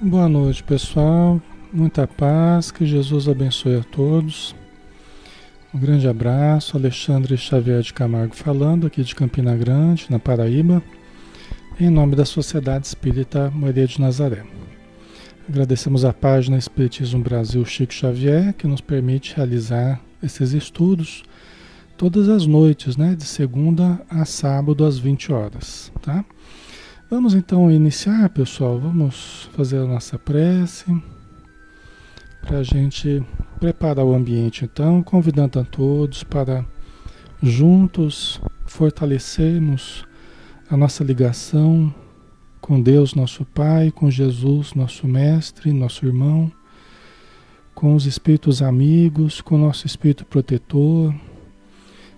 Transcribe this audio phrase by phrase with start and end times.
[0.00, 1.42] Boa noite, pessoal.
[1.72, 4.54] Muita paz, que Jesus abençoe a todos.
[5.74, 10.80] Um grande abraço, Alexandre Xavier de Camargo falando aqui de Campina Grande, na Paraíba,
[11.80, 14.44] em nome da Sociedade Espírita Maria de Nazaré.
[15.48, 21.24] Agradecemos a página Espiritismo Brasil Chico Xavier, que nos permite realizar esses estudos
[21.96, 26.24] todas as noites, né, de segunda a sábado às 20 horas, tá?
[27.10, 28.78] Vamos então iniciar, pessoal.
[28.78, 30.84] Vamos fazer a nossa prece
[32.42, 33.24] para a gente
[33.58, 36.66] preparar o ambiente, então, convidando a todos para
[37.42, 40.04] juntos fortalecermos
[40.68, 41.94] a nossa ligação
[42.60, 46.52] com Deus, nosso Pai, com Jesus, nosso Mestre, nosso irmão,
[47.74, 51.14] com os espíritos amigos, com o nosso espírito protetor,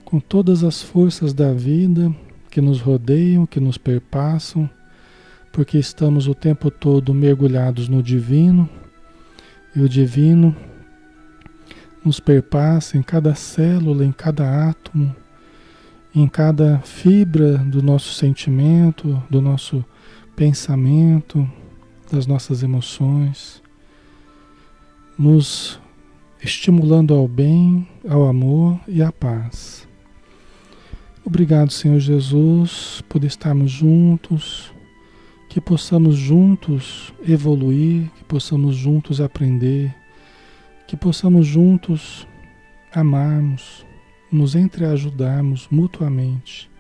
[0.05, 2.13] com todas as forças da vida
[2.51, 4.69] que nos rodeiam, que nos perpassam
[5.53, 8.69] porque estamos o tempo todo mergulhados no divino
[9.75, 10.55] e o divino
[12.05, 15.15] nos perpassa em cada célula, em cada átomo,
[16.15, 19.85] em cada fibra do nosso sentimento, do nosso
[20.35, 21.49] pensamento,
[22.11, 23.63] das nossas emoções,
[25.19, 25.79] nos
[26.43, 29.87] estimulando ao bem, ao amor e à paz.
[31.25, 34.73] Obrigado, Senhor Jesus, por estarmos juntos
[35.51, 39.93] que possamos juntos evoluir, que possamos juntos aprender,
[40.87, 42.25] que possamos juntos
[42.95, 43.85] amarmos,
[44.31, 46.71] nos entreajudarmos mutuamente.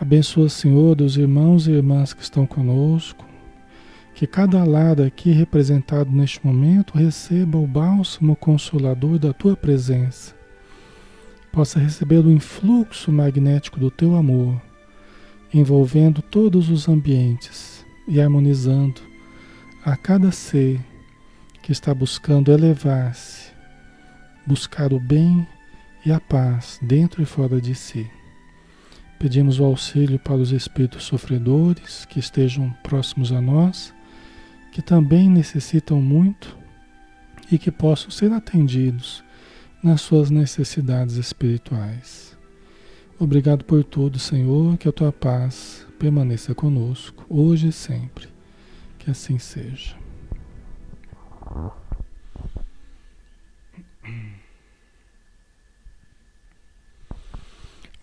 [0.00, 3.26] Abençoa, Senhor, os irmãos e irmãs que estão conosco,
[4.14, 10.36] que cada lar aqui representado neste momento receba o bálsamo consolador da tua presença,
[11.50, 14.62] possa receber o influxo magnético do teu amor,
[15.52, 17.71] envolvendo todos os ambientes
[18.06, 19.00] e harmonizando
[19.84, 20.80] a cada ser
[21.62, 23.52] que está buscando elevar-se,
[24.46, 25.46] buscar o bem
[26.04, 28.10] e a paz dentro e fora de si.
[29.18, 33.94] Pedimos o auxílio para os espíritos sofredores que estejam próximos a nós,
[34.72, 36.56] que também necessitam muito
[37.50, 39.22] e que possam ser atendidos
[39.82, 42.36] nas suas necessidades espirituais.
[43.18, 48.26] Obrigado por tudo, Senhor, que a tua paz permaneça conosco, hoje e sempre.
[48.98, 49.94] Que assim seja.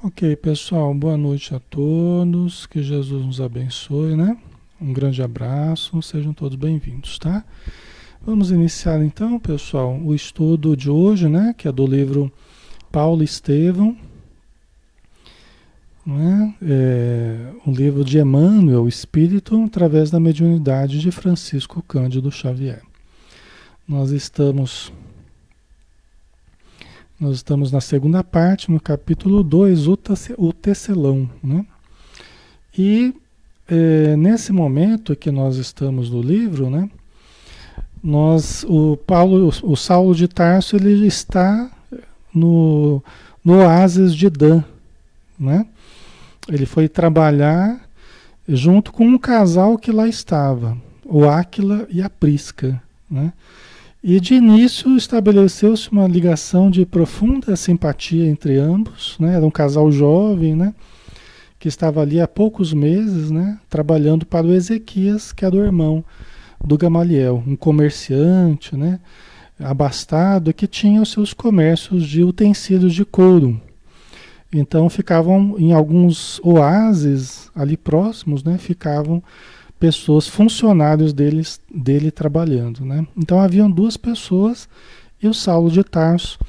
[0.02, 2.66] Ok, pessoal, boa noite a todos.
[2.66, 4.38] Que Jesus nos abençoe, né?
[4.80, 7.44] Um grande abraço, sejam todos bem-vindos, tá?
[8.26, 11.54] Vamos iniciar então, pessoal, o estudo de hoje, né?
[11.58, 12.32] Que é do livro
[12.90, 13.98] Paulo Estevão
[16.10, 16.56] né?
[16.62, 22.82] é, um livro de Emmanuel, Espírito, através da mediunidade de Francisco Cândido Xavier.
[23.88, 24.92] Nós estamos
[27.20, 29.88] nós estamos na segunda parte, no capítulo 2,
[30.38, 31.30] o tecelão.
[31.44, 31.66] Né?
[32.78, 33.14] E
[33.68, 36.90] é, nesse momento que nós estamos no livro, né,
[38.02, 41.70] nós, o Paulo, o Saulo de Tarso, ele está
[42.34, 43.04] no,
[43.44, 44.64] no oásis de Dan,
[45.38, 45.68] né?
[46.50, 47.80] Ele foi trabalhar
[48.48, 50.76] junto com um casal que lá estava,
[51.06, 52.82] o Áquila e a Prisca.
[53.10, 53.32] Né?
[54.04, 59.16] E de início estabeleceu-se uma ligação de profunda simpatia entre ambos.
[59.20, 59.36] Né?
[59.36, 60.74] Era um casal jovem, né?
[61.60, 63.60] que estava ali há poucos meses, né?
[63.70, 66.04] trabalhando para o Ezequias, que era o irmão
[66.64, 69.00] do Gamaliel, um comerciante, né?
[69.60, 73.62] abastado, que tinha os seus comércios de utensílios de couro.
[74.52, 78.58] Então ficavam em alguns oásis ali próximos, né?
[78.58, 79.24] Ficavam
[79.80, 83.06] pessoas, funcionários deles, dele trabalhando, né?
[83.16, 84.68] Então haviam duas pessoas
[85.22, 86.40] e o Saulo de Tarso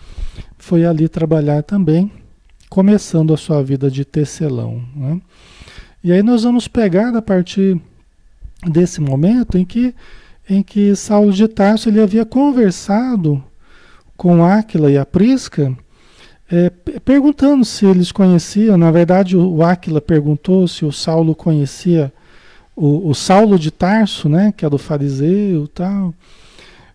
[0.59, 2.11] foi ali trabalhar também,
[2.69, 5.21] começando a sua vida de tecelão, né?
[6.03, 7.79] E aí nós vamos pegar a partir
[8.67, 9.95] desse momento em que
[10.49, 13.43] em que Saulo de Tarso ele havia conversado
[14.17, 15.77] com Áquila e a Prisca
[16.51, 16.71] é,
[17.05, 18.77] perguntando se eles conheciam.
[18.77, 22.13] Na verdade, o Áquila perguntou se o Saulo conhecia
[22.75, 26.13] o, o Saulo de Tarso, né, que é do fariseu tal,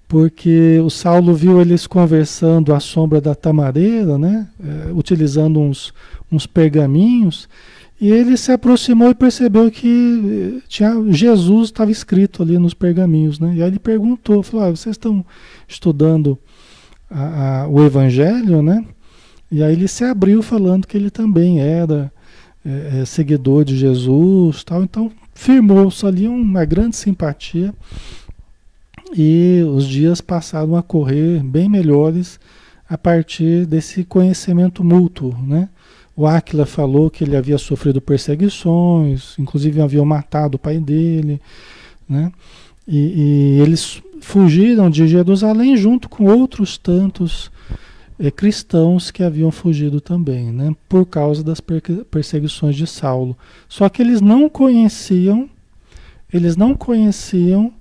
[0.08, 5.94] porque o Saulo viu eles conversando à sombra da tamareira, né, é, utilizando uns,
[6.32, 7.48] uns pergaminhos,
[8.00, 13.40] e ele se aproximou e percebeu que tinha, Jesus estava escrito ali nos pergaminhos.
[13.40, 15.26] Né, e aí ele perguntou, falou, ah, vocês estão
[15.66, 16.38] estudando
[17.10, 18.84] a, a, o Evangelho, né?
[19.52, 22.12] E aí ele se abriu falando que ele também era
[22.66, 24.84] é, é, seguidor de Jesus, tal.
[24.84, 27.74] Então firmou-se ali uma grande simpatia
[29.16, 32.40] e os dias passaram a correr bem melhores
[32.90, 35.70] a partir desse conhecimento mútuo, né?
[36.16, 41.42] O Aquila falou que ele havia sofrido perseguições, inclusive haviam matado o pai dele,
[42.08, 42.32] né?
[42.88, 47.52] E, e eles fugiram de Jerusalém junto com outros tantos
[48.20, 50.76] é, cristãos que haviam fugido também, né?
[50.88, 53.38] Por causa das perseguições de Saulo.
[53.68, 55.50] Só que eles não conheciam,
[56.32, 57.74] eles não conheciam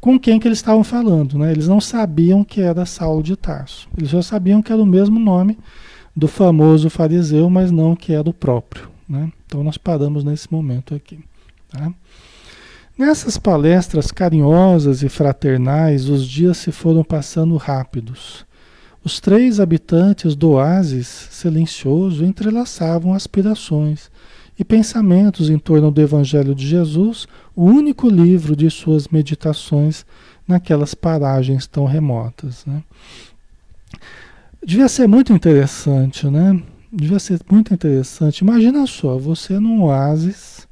[0.00, 1.50] com quem que eles estavam falando, né?
[1.50, 3.88] Eles não sabiam que era Saulo de Tarso.
[3.96, 5.58] Eles só sabiam que era o mesmo nome
[6.14, 8.88] do famoso fariseu, mas não que é do próprio.
[9.08, 9.32] Né?
[9.46, 11.20] Então nós paramos nesse momento aqui.
[11.70, 11.92] Tá?
[12.98, 18.44] Nessas palestras carinhosas e fraternais, os dias se foram passando rápidos.
[19.08, 24.10] Os três habitantes do oásis silencioso entrelaçavam aspirações
[24.58, 27.26] e pensamentos em torno do Evangelho de Jesus,
[27.56, 30.04] o único livro de suas meditações
[30.46, 32.66] naquelas paragens tão remotas.
[32.66, 32.82] Né?
[34.62, 36.62] Devia ser muito interessante, né?
[36.92, 38.40] Devia ser muito interessante.
[38.40, 40.68] Imagina só, você num oásis,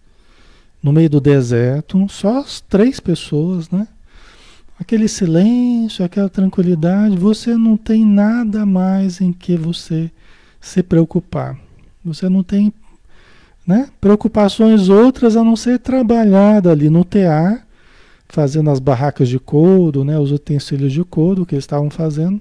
[0.83, 3.89] no meio do deserto, só as três pessoas, né?
[4.79, 10.11] Aquele silêncio, aquela tranquilidade, você não tem nada mais em que você
[10.61, 11.59] se preocupar.
[12.05, 12.73] Você não tem
[13.67, 17.67] né, preocupações outras a não ser trabalhar ali no tear,
[18.29, 22.41] fazendo as barracas de couro, né, os utensílios de couro que eles estavam fazendo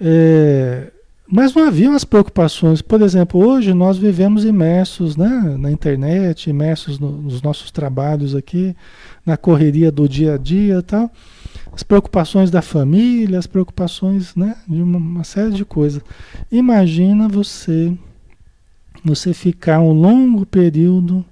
[0.00, 0.90] é,
[1.26, 2.82] mas não havia as preocupações.
[2.82, 8.76] Por exemplo, hoje nós vivemos imersos né, na internet, imersos no, nos nossos trabalhos aqui,
[9.24, 11.10] na correria do dia a dia tal.
[11.72, 16.02] As preocupações da família, as preocupações né, de uma, uma série de coisas.
[16.52, 17.96] Imagina você,
[19.04, 21.24] você ficar um longo período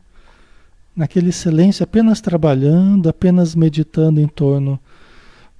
[0.96, 4.80] naquele silêncio, apenas trabalhando, apenas meditando em torno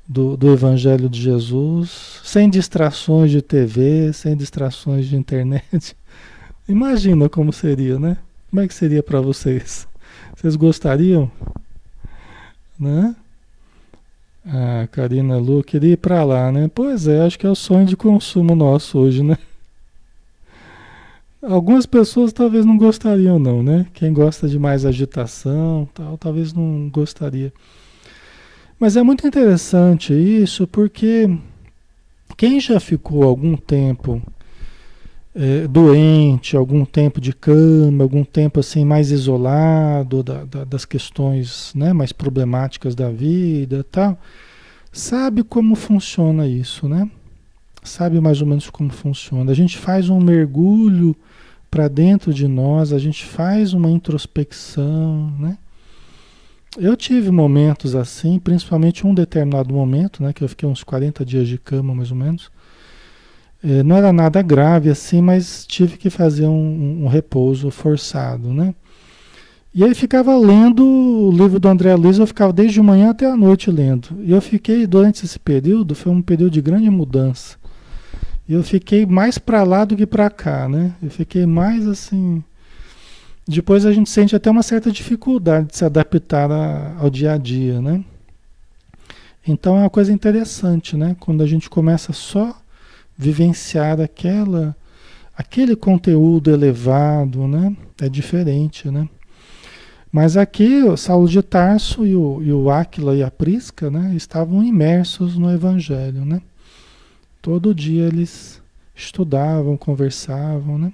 [0.09, 5.97] do, do Evangelho de Jesus, sem distrações de TV, sem distrações de internet.
[6.68, 8.16] Imagina como seria, né?
[8.50, 9.88] Como é que seria para vocês?
[10.37, 11.30] Vocês gostariam?
[12.78, 13.14] Né?
[14.44, 16.68] Ah, Karina Lu queria ir para lá, né?
[16.75, 19.38] Pois é, acho que é o sonho de consumo nosso hoje, né?
[21.40, 23.87] Algumas pessoas talvez não gostariam não, né?
[23.94, 27.52] Quem gosta de mais agitação, tal, talvez não gostaria.
[28.82, 31.30] Mas é muito interessante isso porque
[32.36, 34.20] quem já ficou algum tempo
[35.32, 41.72] é, doente, algum tempo de cama, algum tempo assim mais isolado da, da, das questões
[41.76, 44.18] né, mais problemáticas da vida, tal,
[44.90, 47.08] sabe como funciona isso, né?
[47.84, 49.52] Sabe mais ou menos como funciona.
[49.52, 51.14] A gente faz um mergulho
[51.70, 55.56] para dentro de nós, a gente faz uma introspecção, né?
[56.79, 61.47] Eu tive momentos assim, principalmente um determinado momento, né, que eu fiquei uns 40 dias
[61.47, 62.50] de cama, mais ou menos.
[63.62, 68.75] É, não era nada grave assim, mas tive que fazer um, um, repouso forçado, né?
[69.75, 73.26] E aí ficava lendo o livro do André Luiz, eu ficava desde de manhã até
[73.26, 74.19] a noite lendo.
[74.21, 77.57] E eu fiquei, durante esse período, foi um período de grande mudança.
[78.49, 80.95] Eu fiquei mais para lá do que para cá, né?
[81.02, 82.43] Eu fiquei mais assim
[83.46, 87.37] depois a gente sente até uma certa dificuldade de se adaptar a, ao dia a
[87.37, 88.04] dia, né?
[89.46, 91.16] Então é uma coisa interessante, né?
[91.18, 92.56] Quando a gente começa só
[93.18, 94.76] vivenciar aquela,
[95.37, 97.76] aquele conteúdo elevado, né?
[98.00, 99.08] É diferente, né?
[100.12, 102.66] Mas aqui o Saulo de Tarso e o, e o
[103.14, 104.14] e a Prisca, né?
[104.14, 106.40] Estavam imersos no Evangelho, né?
[107.40, 108.62] Todo dia eles
[108.94, 110.92] estudavam, conversavam, né?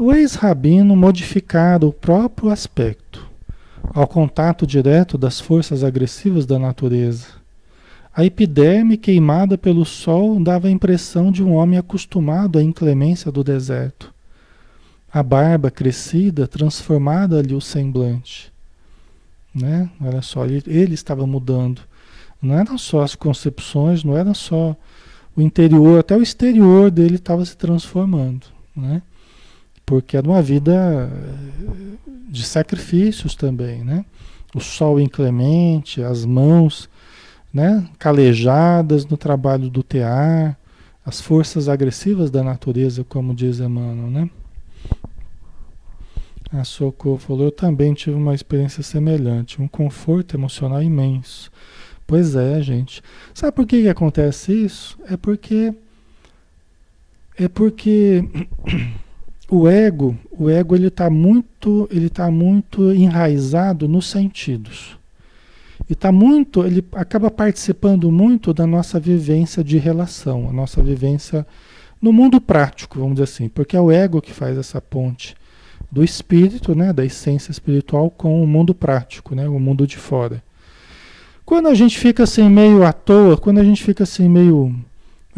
[0.00, 3.28] O ex-rabino modificado o próprio aspecto
[3.82, 7.26] ao contato direto das forças agressivas da natureza.
[8.14, 13.42] A epiderme queimada pelo sol dava a impressão de um homem acostumado à inclemência do
[13.42, 14.14] deserto.
[15.12, 18.52] A barba crescida transformada-lhe o semblante.
[19.52, 19.90] Né?
[20.00, 21.80] Olha só, ele, ele estava mudando.
[22.40, 24.76] Não eram só as concepções, não era só
[25.36, 28.46] o interior, até o exterior dele estava se transformando.
[28.76, 29.02] Né?
[29.88, 34.04] Porque era uma vida eh, de sacrifícios também, né?
[34.54, 36.90] O sol inclemente, as mãos,
[37.52, 40.58] né, calejadas no trabalho do tear,
[41.06, 44.30] as forças agressivas da natureza, como diz Emmanuel, né?
[46.52, 51.50] A Socorro falou, eu também tive uma experiência semelhante, um conforto emocional imenso.
[52.06, 53.02] Pois é, gente.
[53.32, 54.98] Sabe por que, que acontece isso?
[55.06, 55.72] É porque
[57.38, 58.22] é porque
[59.50, 64.98] o ego, o ego ele está muito, ele tá muito enraizado nos sentidos.
[65.88, 71.46] E está muito, ele acaba participando muito da nossa vivência de relação, a nossa vivência
[72.00, 75.34] no mundo prático, vamos dizer assim, porque é o ego que faz essa ponte
[75.90, 80.42] do espírito, né, da essência espiritual com o mundo prático, né, o mundo de fora.
[81.44, 84.76] Quando a gente fica assim meio à toa, quando a gente fica assim meio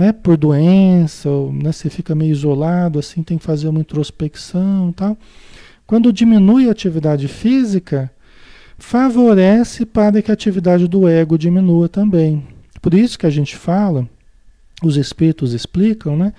[0.01, 4.91] né, por doença, ou né, você fica meio isolado, assim, tem que fazer uma introspecção,
[4.93, 5.15] tal.
[5.87, 8.11] Quando diminui a atividade física,
[8.79, 12.43] favorece para que a atividade do ego diminua também.
[12.81, 14.09] Por isso que a gente fala,
[14.83, 16.33] os espíritos explicam, né?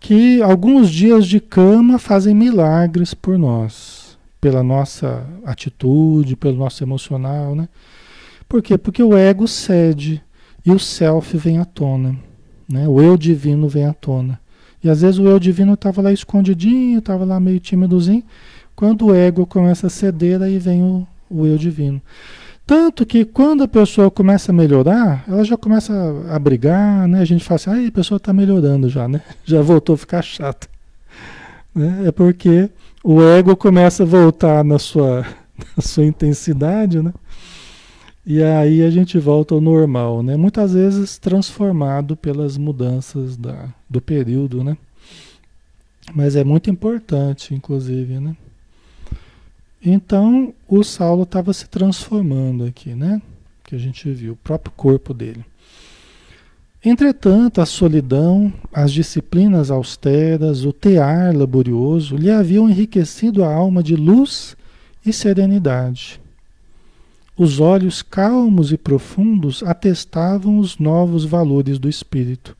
[0.00, 7.54] Que alguns dias de cama fazem milagres por nós, pela nossa atitude, pelo nosso emocional,
[7.54, 7.68] né?
[8.48, 8.78] Por quê?
[8.78, 10.22] Porque o ego cede
[10.64, 12.16] e o self vem à tona,
[12.68, 12.86] né?
[12.88, 14.38] O eu divino vem à tona.
[14.82, 18.22] E às vezes o eu divino estava lá escondidinho, estava lá meio tímidozinho.
[18.76, 22.00] Quando o ego começa a ceder, aí vem o, o eu divino.
[22.68, 25.92] Tanto que quando a pessoa começa a melhorar, ela já começa
[26.28, 27.20] a, brigar, né?
[27.20, 29.22] A gente fala assim, ah, a pessoa está melhorando já, né?
[29.42, 30.68] Já voltou a ficar chata.
[31.74, 32.08] Né?
[32.08, 32.68] É porque
[33.02, 35.24] o ego começa a voltar na sua,
[35.74, 37.14] na sua intensidade, né?
[38.30, 40.36] E aí a gente volta ao normal, né?
[40.36, 44.76] Muitas vezes transformado pelas mudanças da, do período, né?
[46.14, 48.36] Mas é muito importante, inclusive, né?
[49.82, 53.22] Então, o Saulo estava se transformando aqui, né?
[53.64, 55.42] Que a gente viu, o próprio corpo dele.
[56.84, 63.96] Entretanto, a solidão, as disciplinas austeras, o tear laborioso lhe haviam enriquecido a alma de
[63.96, 64.54] luz
[65.06, 66.20] e serenidade.
[67.38, 72.56] Os olhos calmos e profundos atestavam os novos valores do espírito.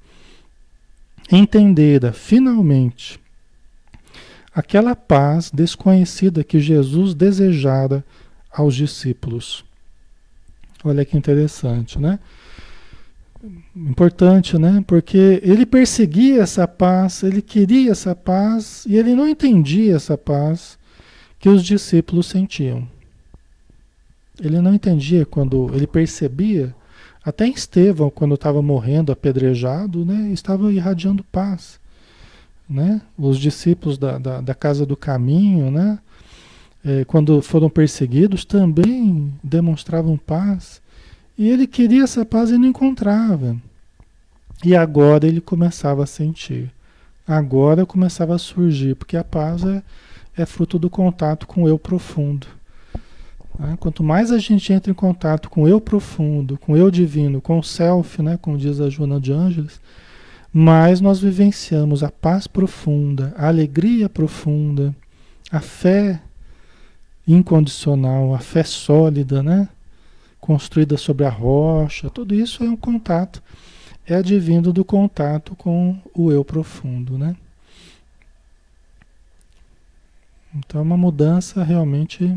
[1.33, 3.19] Entendera, finalmente,
[4.55, 8.05] aquela paz desconhecida que Jesus desejara
[8.53, 9.65] aos discípulos.
[10.85, 12.21] Olha que interessante, né?
[13.75, 14.83] Importante, né?
[14.87, 20.79] Porque ele perseguia essa paz, ele queria essa paz e ele não entendia essa paz
[21.39, 22.89] que os discípulos sentiam.
[24.41, 26.75] Ele não entendia quando ele percebia,
[27.25, 31.81] até Estevão, quando estava morrendo apedrejado, né, estava irradiando paz
[32.69, 33.01] né?
[33.17, 35.99] Os discípulos da, da, da casa do caminho, né?
[36.85, 40.83] É, quando foram perseguidos, também demonstravam paz.
[41.37, 43.57] E ele queria essa paz e não encontrava.
[44.65, 46.71] E agora ele começava a sentir.
[47.27, 49.83] Agora começava a surgir, porque a paz é,
[50.37, 52.47] é fruto do contato com o eu profundo.
[53.59, 53.77] Né?
[53.81, 57.41] Quanto mais a gente entra em contato com o eu profundo, com o eu divino,
[57.41, 58.39] com o self, né?
[58.41, 59.81] como diz a Joana de Ângeles,
[60.53, 64.95] mas nós vivenciamos a paz profunda, a alegria profunda,
[65.51, 66.21] a fé
[67.27, 69.69] incondicional, a fé sólida, né?
[70.41, 73.43] Construída sobre a rocha, tudo isso é um contato,
[74.07, 77.37] é advindo do contato com o eu profundo, né?
[80.55, 82.35] Então, é uma mudança realmente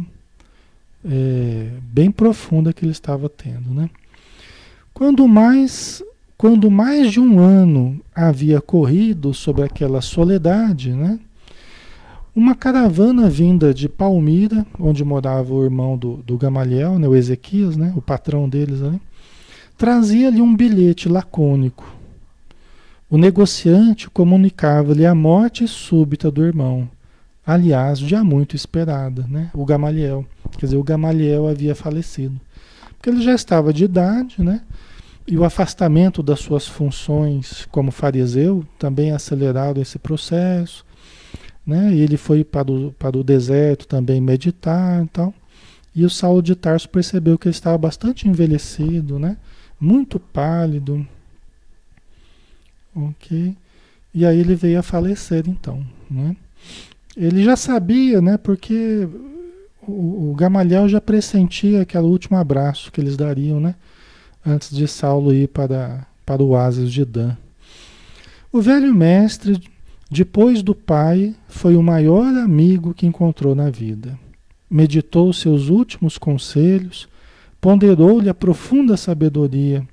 [1.06, 3.90] é, bem profunda que ele estava tendo, né?
[4.94, 6.04] Quando mais
[6.38, 11.20] quando mais de um ano havia corrido sobre aquela soledade, né?
[12.36, 17.76] Uma caravana vinda de Palmira, onde morava o irmão do, do Gamaliel, né, o Ezequias,
[17.76, 19.00] né, o patrão deles ali,
[19.78, 21.86] trazia-lhe um bilhete lacônico.
[23.10, 26.90] O negociante comunicava-lhe a morte súbita do irmão,
[27.46, 30.26] aliás, já muito esperada, né, o Gamaliel.
[30.58, 32.40] Quer dizer, o Gamaliel havia falecido.
[32.98, 34.62] Porque ele já estava de idade, né?
[35.28, 40.86] E o afastamento das suas funções como fariseu também aceleraram esse processo.
[41.66, 41.94] Né?
[41.94, 45.34] E ele foi para o, para o deserto também meditar e tal.
[45.96, 49.38] E o Saulo de Tarso percebeu que ele estava bastante envelhecido, né?
[49.80, 51.06] muito pálido.
[52.96, 53.56] Ok?
[54.14, 55.86] E aí ele veio a falecer então.
[56.10, 56.36] Né?
[57.16, 58.38] Ele já sabia, né?
[58.38, 59.08] porque
[59.88, 63.76] o, Gamaliel já pressentia aquele último abraço que eles dariam, né?
[64.46, 67.36] antes de Saulo ir para, para o oásis de Dan.
[68.52, 69.62] O velho mestre,
[70.10, 74.18] depois do pai, foi o maior amigo que encontrou na vida.
[74.70, 77.08] Meditou seus últimos conselhos,
[77.60, 79.88] ponderou-lhe a profunda sabedoria.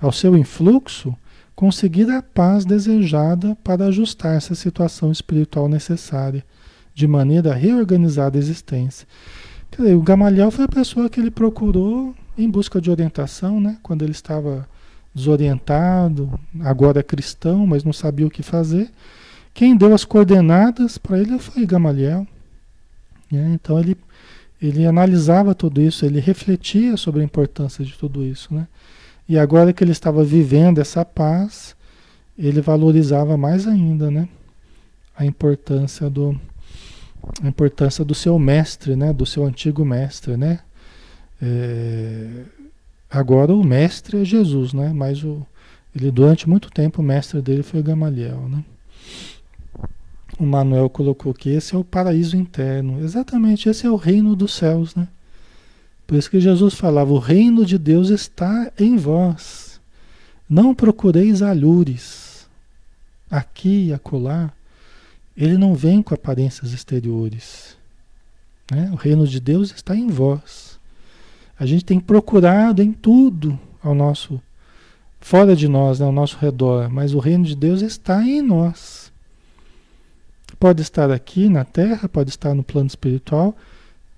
[0.00, 1.14] Ao seu influxo,
[1.54, 6.44] conseguira a paz desejada para ajustar-se à situação espiritual necessária,
[6.96, 9.06] de maneira a reorganizar a existência.
[9.78, 13.76] O Gamaliel foi a pessoa que ele procurou em busca de orientação, né?
[13.82, 14.66] Quando ele estava
[15.14, 18.90] desorientado, agora cristão, mas não sabia o que fazer.
[19.52, 22.26] Quem deu as coordenadas para ele foi Gamaliel.
[23.30, 23.50] Né?
[23.52, 23.94] Então ele,
[24.60, 28.66] ele analisava tudo isso, ele refletia sobre a importância de tudo isso, né?
[29.28, 31.76] E agora que ele estava vivendo essa paz,
[32.38, 34.26] ele valorizava mais ainda, né?
[35.14, 36.38] A importância do
[37.42, 39.12] a importância do seu mestre, né?
[39.12, 40.60] Do seu antigo mestre, né?
[41.40, 42.44] É,
[43.10, 44.92] agora o mestre é Jesus, né?
[44.92, 45.46] Mas o,
[45.94, 48.64] ele durante muito tempo o mestre dele foi Gamaliel, né?
[50.38, 53.00] O Manuel colocou que esse é o paraíso interno.
[53.00, 55.08] Exatamente, esse é o reino dos céus, né?
[56.06, 59.80] Por isso que Jesus falava: o reino de Deus está em vós.
[60.48, 62.48] Não procureis alhures.
[63.30, 64.52] Aqui e acolá.
[65.36, 67.76] Ele não vem com aparências exteriores.
[68.70, 68.90] Né?
[68.92, 70.78] O reino de Deus está em vós.
[71.58, 74.40] A gente tem procurado em tudo ao nosso
[75.20, 79.12] fora de nós, né, ao nosso redor, mas o reino de Deus está em nós.
[80.58, 83.56] Pode estar aqui na terra, pode estar no plano espiritual,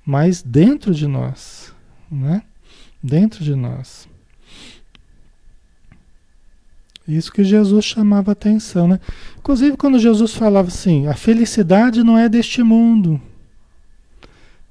[0.04, 1.72] mas dentro de nós,
[2.10, 2.42] né?
[3.02, 4.07] Dentro de nós.
[7.08, 9.00] Isso que Jesus chamava atenção, né?
[9.38, 13.18] Inclusive quando Jesus falava assim, a felicidade não é deste mundo.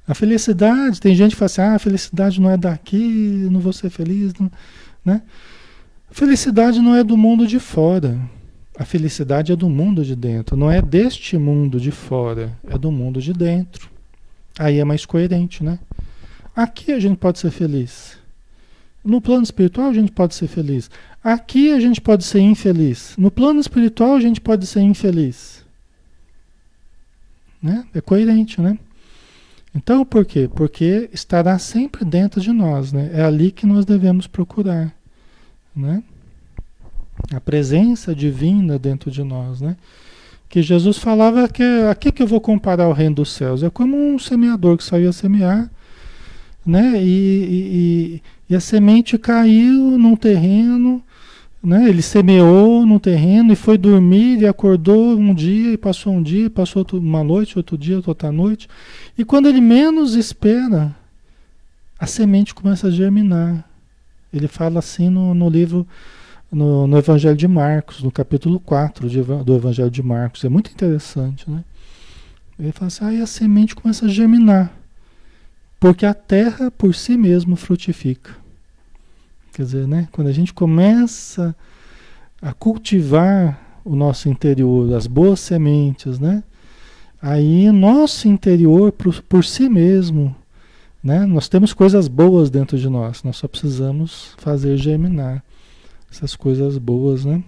[0.08, 3.74] A felicidade, tem gente que fala assim, ah, a felicidade não é daqui, não vou
[3.74, 4.52] ser feliz, não,
[5.04, 5.24] né?
[6.12, 8.18] Felicidade não é do mundo de fora.
[8.78, 10.56] A felicidade é do mundo de dentro.
[10.56, 13.90] Não é deste mundo de fora, é do mundo de dentro.
[14.60, 15.80] Aí é mais coerente, né?
[16.56, 18.18] Aqui a gente pode ser feliz.
[19.04, 20.90] No plano espiritual a gente pode ser feliz.
[21.34, 23.16] Aqui a gente pode ser infeliz.
[23.18, 25.66] No plano espiritual a gente pode ser infeliz.
[27.62, 27.86] Né?
[27.94, 28.78] É coerente, né?
[29.76, 30.50] Então por quê?
[30.54, 33.12] Porque estará sempre dentro de nós, né?
[33.14, 34.96] É ali que nós devemos procurar
[35.78, 36.02] né?
[37.34, 39.78] A presença divina dentro de nós, né?
[40.50, 43.96] Que Jesus falava que aqui que eu vou comparar o reino dos céus é como
[43.96, 45.70] um semeador que saiu a semear,
[46.66, 46.94] né?
[47.02, 51.04] E, e, e a semente caiu num terreno,
[51.68, 51.90] né?
[51.90, 56.50] Ele semeou no terreno e foi dormir e acordou um dia e passou um dia,
[56.50, 58.70] passou uma noite, outro dia, outra noite.
[59.18, 60.96] E quando ele menos espera,
[62.00, 63.70] a semente começa a germinar.
[64.32, 65.86] Ele fala assim no, no livro,
[66.50, 70.46] no, no, Evangelho de Marcos, no capítulo 4 de, do Evangelho de Marcos.
[70.46, 71.66] É muito interessante, né?
[72.58, 74.72] Ele fala assim, aí a semente começa a germinar,
[75.82, 78.47] porque a terra por si mesma frutifica.
[79.58, 80.08] Quer dizer, né?
[80.12, 81.54] Quando a gente começa
[82.42, 86.44] a cultivar o nosso interior, as boas sementes, né?
[87.22, 90.34] Aí nosso interior por, por si mesmo
[91.08, 91.26] né?
[91.26, 95.42] Nós temos coisas boas dentro de nós, nós só precisamos fazer germinar
[96.12, 97.42] essas coisas boas, né?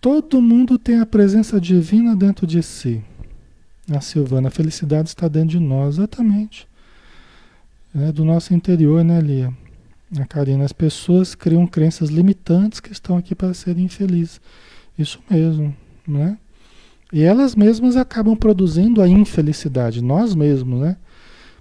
[0.00, 3.00] Todo mundo tem a presença divina dentro de si.
[3.88, 6.66] A Silvana, a felicidade está dentro de nós, exatamente.
[7.94, 9.52] É do nosso interior, né, Lia?
[10.18, 14.40] A Karina, as pessoas criam crenças limitantes que estão aqui para serem infelizes.
[14.98, 15.74] Isso mesmo,
[16.06, 16.38] né?
[17.12, 20.96] E elas mesmas acabam produzindo a infelicidade, nós mesmos, né?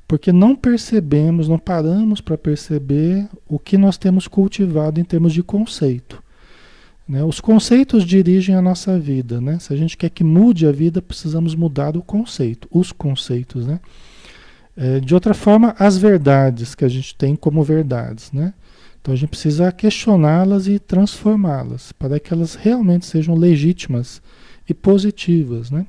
[0.08, 5.44] Porque não percebemos, não paramos para perceber o que nós temos cultivado em termos de
[5.44, 6.22] conceito.
[7.08, 7.24] Né?
[7.24, 9.60] Os conceitos dirigem a nossa vida, né?
[9.60, 13.82] Se a gente quer que mude a vida, precisamos mudar o conceito, os conceitos, né?
[14.76, 18.54] É, de outra forma, as verdades que a gente tem como verdades, né?
[19.02, 24.22] Então a gente precisa questioná-las e transformá-las para que elas realmente sejam legítimas
[24.70, 25.86] e positivas, né?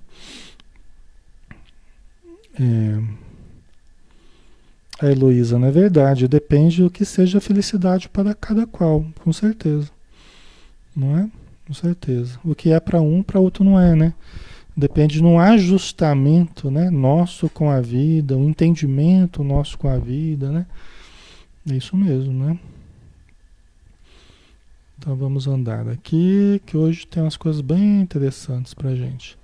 [2.59, 3.03] É,
[5.01, 9.91] a Heloísa, não é verdade, depende do que seja felicidade para cada qual, com certeza.
[10.95, 11.29] Não é?
[11.67, 12.39] Com certeza.
[12.45, 14.15] O que é para um, para outro não é, né?
[14.77, 20.51] Depende de um ajustamento né, nosso com a vida, um entendimento nosso com a vida,
[20.51, 20.67] né?
[21.71, 22.59] É isso mesmo, né?
[24.99, 29.37] Então vamos andar aqui, que hoje tem umas coisas bem interessantes para gente.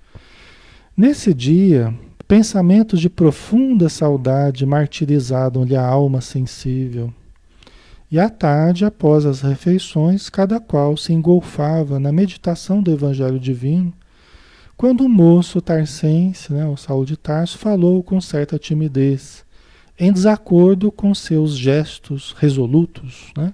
[0.97, 1.93] Nesse dia,
[2.27, 7.13] pensamentos de profunda saudade martirizaram-lhe a alma sensível.
[8.11, 13.93] E à tarde, após as refeições, cada qual se engolfava na meditação do Evangelho Divino,
[14.79, 19.45] quando o moço tarcense, né, o Saulo de Tarso, falou com certa timidez,
[19.99, 23.53] em desacordo com seus gestos resolutos, né?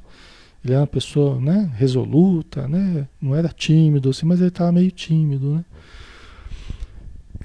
[0.62, 3.06] Ele era uma pessoa né, resoluta, né?
[3.20, 5.56] não era tímido assim, mas ele estava meio tímido.
[5.56, 5.64] Né?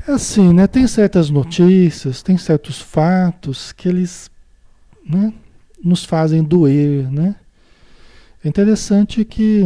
[0.07, 0.67] É assim, né?
[0.67, 4.29] tem certas notícias, tem certos fatos que eles
[5.05, 5.33] né,
[5.83, 7.09] nos fazem doer.
[7.11, 7.35] Né?
[8.43, 9.63] É interessante que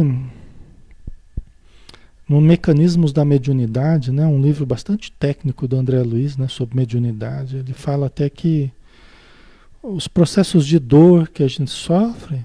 [2.28, 7.56] no Mecanismos da Mediunidade, né, um livro bastante técnico do André Luiz né, sobre mediunidade.
[7.56, 8.70] Ele fala até que
[9.82, 12.44] os processos de dor que a gente sofre,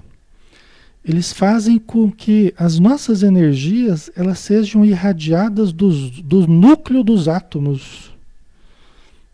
[1.02, 8.14] eles fazem com que as nossas energias elas sejam irradiadas dos, do núcleo dos átomos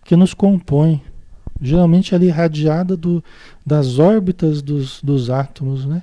[0.05, 1.03] que nos compõem.
[1.61, 3.23] Geralmente ela é irradiada do,
[3.65, 6.03] das órbitas dos, dos átomos, né?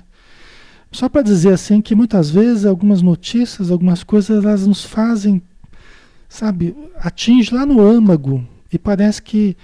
[0.94, 5.42] Só para dizer assim que muitas vezes algumas notícias, algumas coisas, elas nos fazem,
[6.28, 9.56] sabe, atinge lá no âmago e parece que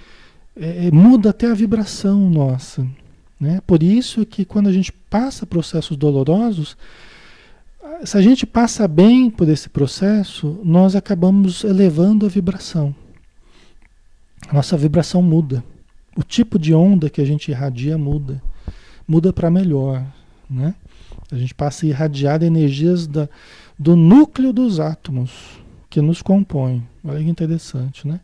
[0.53, 2.85] é, é, muda até a vibração nossa.
[3.39, 3.61] Né?
[3.65, 6.75] Por isso que quando a gente passa processos dolorosos,
[8.03, 12.93] se a gente passa bem por esse processo, nós acabamos elevando a vibração.
[14.49, 15.63] A nossa vibração muda.
[16.13, 18.43] O tipo de onda que a gente irradia muda.
[19.07, 20.05] Muda para melhor.
[20.49, 20.75] Né?
[21.31, 23.29] A gente passa a irradiar energias da,
[23.79, 25.31] do núcleo dos átomos
[25.89, 26.85] que nos compõem.
[27.03, 28.19] Olha que interessante, né?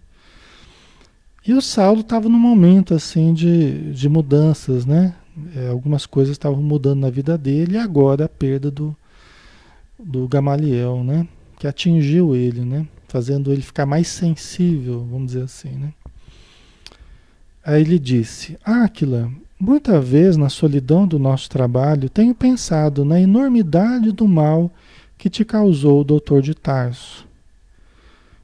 [1.46, 5.16] E o Saulo estava num momento assim de, de mudanças, né?
[5.56, 8.96] É, algumas coisas estavam mudando na vida dele e agora a perda do,
[9.98, 11.28] do Gamaliel, né?
[11.58, 12.86] Que atingiu ele, né?
[13.08, 15.94] Fazendo ele ficar mais sensível, vamos dizer assim, né?
[17.64, 24.12] Aí ele disse: Áquila, muita vez na solidão do nosso trabalho tenho pensado na enormidade
[24.12, 24.72] do mal
[25.18, 27.28] que te causou o doutor de Tarso.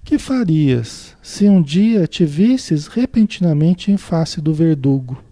[0.03, 5.23] Que farias se um dia te visses repentinamente em face do verdugo?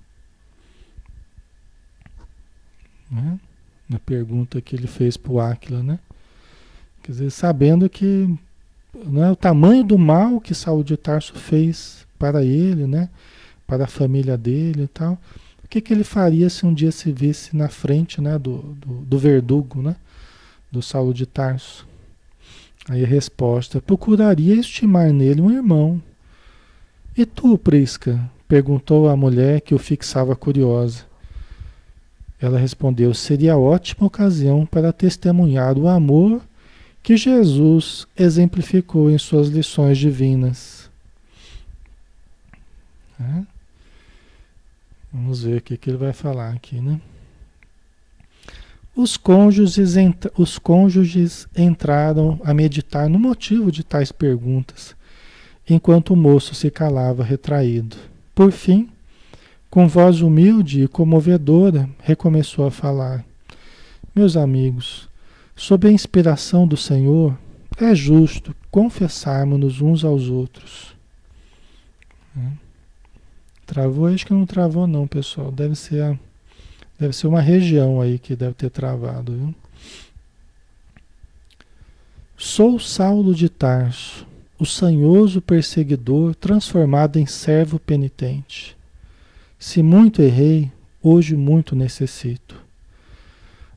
[3.12, 3.38] Né?
[3.90, 6.00] Na pergunta que ele fez para o Áquila, né?
[7.04, 8.34] Quer dizer, sabendo que
[9.06, 13.10] né, o tamanho do mal que Saúl de Tarso fez para ele, né?
[13.68, 15.20] Para a família dele e tal.
[15.72, 19.18] Que, que ele faria se um dia se visse na frente né, do, do, do
[19.18, 19.96] verdugo, né?
[20.70, 21.88] Do Saulo de Tarso?
[22.90, 26.04] Aí a resposta: procuraria estimar nele um irmão.
[27.16, 28.20] E tu, Prisca?
[28.50, 31.06] perguntou a mulher que o fixava curiosa.
[32.38, 36.42] Ela respondeu: seria ótima ocasião para testemunhar o amor
[37.02, 40.92] que Jesus exemplificou em suas lições divinas.
[43.18, 43.51] É?
[45.14, 47.00] Vamos ver o que, que ele vai falar aqui, né?
[48.96, 49.96] Os cônjuges,
[50.38, 54.96] os cônjuges entraram a meditar no motivo de tais perguntas,
[55.70, 57.98] enquanto o moço se calava retraído.
[58.36, 58.90] Por fim,
[59.70, 63.24] com voz humilde e comovedora, recomeçou a falar:
[64.14, 65.10] Meus amigos,
[65.56, 67.38] sob a inspiração do Senhor,
[67.78, 70.94] é justo confessarmos-nos uns aos outros.
[72.36, 72.52] Hum?
[73.72, 74.08] Travou?
[74.08, 75.50] Acho que não travou, não, pessoal.
[75.50, 76.18] Deve ser a
[77.00, 79.56] Deve ser uma região aí que deve ter travado, viu?
[82.38, 84.28] Sou Saulo de Tarso,
[84.60, 88.76] o sanhoso perseguidor transformado em servo penitente.
[89.58, 90.70] Se muito errei,
[91.02, 92.56] hoje muito necessito.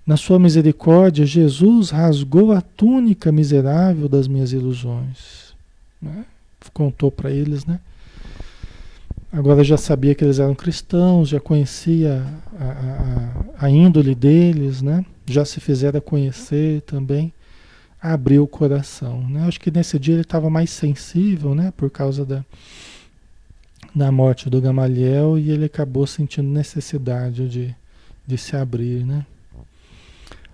[0.05, 5.55] Na sua misericórdia, Jesus rasgou a túnica miserável das minhas ilusões.
[6.03, 6.27] Né?
[6.75, 7.79] Contou para eles, né?
[9.37, 12.25] Agora já sabia que eles eram cristãos, já conhecia
[12.57, 15.05] a, a, a índole deles, né?
[15.27, 17.33] já se fizera conhecer também,
[18.01, 19.29] abriu o coração.
[19.29, 19.45] Né?
[19.45, 21.73] Acho que nesse dia ele estava mais sensível, né?
[21.77, 22.45] por causa da,
[23.93, 27.75] da morte do Gamaliel, e ele acabou sentindo necessidade de,
[28.25, 29.05] de se abrir.
[29.05, 29.27] Né?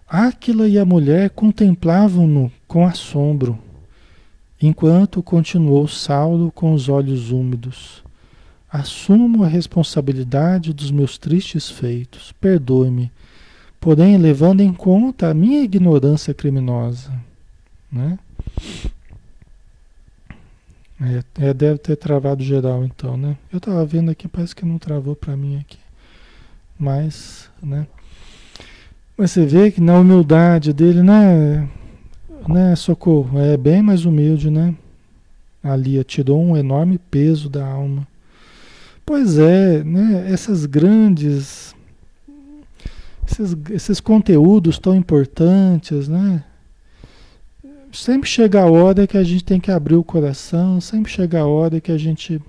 [0.09, 3.59] Aquila e a mulher contemplavam-no com assombro,
[4.59, 8.03] enquanto continuou Saulo com os olhos úmidos.
[8.73, 12.33] Assumo a responsabilidade dos meus tristes feitos.
[12.33, 13.11] Perdoe-me,
[13.81, 17.13] porém levando em conta a minha ignorância criminosa.
[17.91, 18.19] Né?
[21.01, 23.37] É, é, deve ter travado geral então, né?
[23.51, 25.79] Eu estava vendo aqui, parece que não travou para mim aqui.
[26.79, 27.87] Mas, né?
[29.17, 31.69] Mas você vê que na humildade dele, né?
[32.47, 34.75] né socorro, é bem mais humilde, né?
[35.63, 38.07] Ali tirou um enorme peso da alma.
[39.05, 40.31] Pois é, né?
[40.31, 41.75] essas grandes.
[43.27, 46.45] Esses, esses conteúdos tão importantes, né?
[47.93, 51.47] Sempre chega a hora que a gente tem que abrir o coração, sempre chega a
[51.47, 52.41] hora que a gente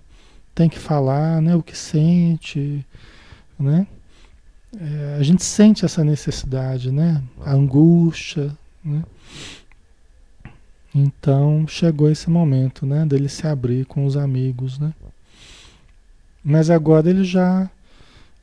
[0.54, 2.86] tem que falar né, o que sente,
[3.60, 3.88] né?
[4.80, 7.22] É, a gente sente essa necessidade, né?
[7.44, 9.04] A angústia, né?
[10.94, 13.06] Então chegou esse momento, né?
[13.06, 14.94] Dele se abrir com os amigos, né?
[16.44, 17.70] Mas agora ele já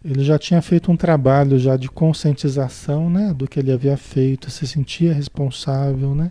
[0.04, 4.48] ele já tinha feito um trabalho já de conscientização, né, do que ele havia feito,
[4.48, 6.30] se sentia responsável, né?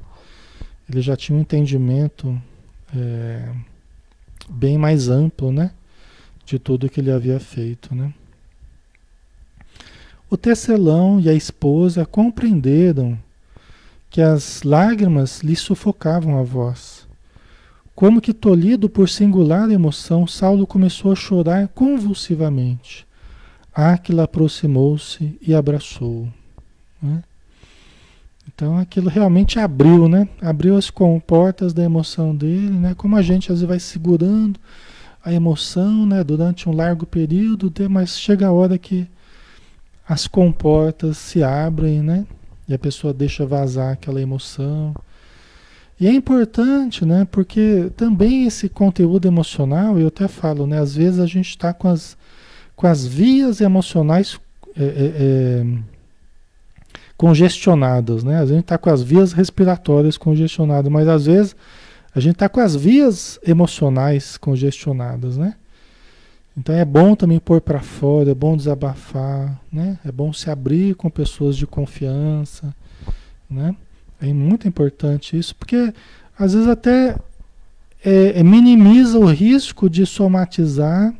[0.89, 2.41] ele já tinha um entendimento
[2.95, 3.49] é,
[4.49, 5.71] bem mais amplo, né?
[6.45, 8.13] De tudo que ele havia feito, né?
[10.29, 13.17] O tecelão e a esposa compreenderam
[14.09, 16.96] que as lágrimas lhe sufocavam a voz.
[17.97, 23.07] Como que tolhido por singular emoção, Saulo começou a chorar convulsivamente.
[23.73, 26.31] Aquila aproximou-se e abraçou-o.
[27.01, 27.23] Né?
[28.47, 30.29] Então aquilo realmente abriu, né?
[30.39, 32.93] Abriu as comportas da emoção dele, né?
[32.95, 34.59] Como a gente às vezes vai segurando
[35.25, 36.23] a emoção, né?
[36.23, 39.07] Durante um largo período, mas chega a hora que
[40.07, 42.27] as comportas se abrem, né?
[42.69, 44.93] E a pessoa deixa vazar aquela emoção.
[45.99, 47.27] E é importante, né?
[47.31, 50.79] Porque também esse conteúdo emocional, eu até falo, né?
[50.79, 52.15] Às vezes a gente está com as,
[52.75, 54.39] com as vias emocionais
[54.75, 55.65] é, é, é
[57.17, 58.39] congestionadas, né?
[58.39, 61.55] A gente está com as vias respiratórias congestionadas, mas às vezes
[62.13, 65.55] a gente está com as vias emocionais congestionadas, né?
[66.55, 69.97] Então é bom também pôr para fora, é bom desabafar, né?
[70.05, 72.73] É bom se abrir com pessoas de confiança,
[73.49, 73.75] né?
[74.21, 75.93] É muito importante isso, porque
[76.37, 77.15] às vezes até
[78.03, 81.13] é, é, minimiza o risco de somatizar,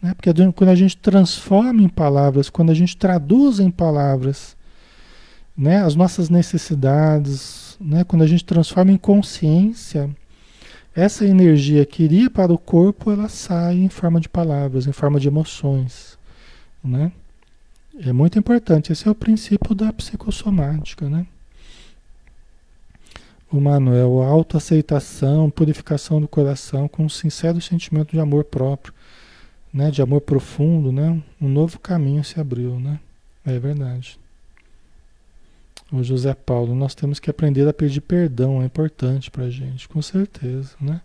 [0.00, 0.14] né?
[0.14, 4.56] Porque quando a gente transforma em palavras, quando a gente traduz em palavras
[5.56, 10.10] né, as nossas necessidades, né, quando a gente transforma em consciência,
[10.94, 15.18] essa energia que iria para o corpo, ela sai em forma de palavras, em forma
[15.18, 16.18] de emoções,
[16.82, 17.10] né?
[18.00, 21.26] É muito importante, esse é o princípio da psicossomática, né?
[23.54, 28.92] O Manuel, autoaceitação, purificação do coração com um sincero sentimento de amor próprio,
[29.72, 29.92] né?
[29.92, 31.22] De amor profundo, né?
[31.40, 32.98] Um novo caminho se abriu, né?
[33.46, 34.18] É verdade.
[35.92, 39.88] O José Paulo, nós temos que aprender a pedir perdão, é importante para a gente,
[39.88, 41.00] com certeza, né?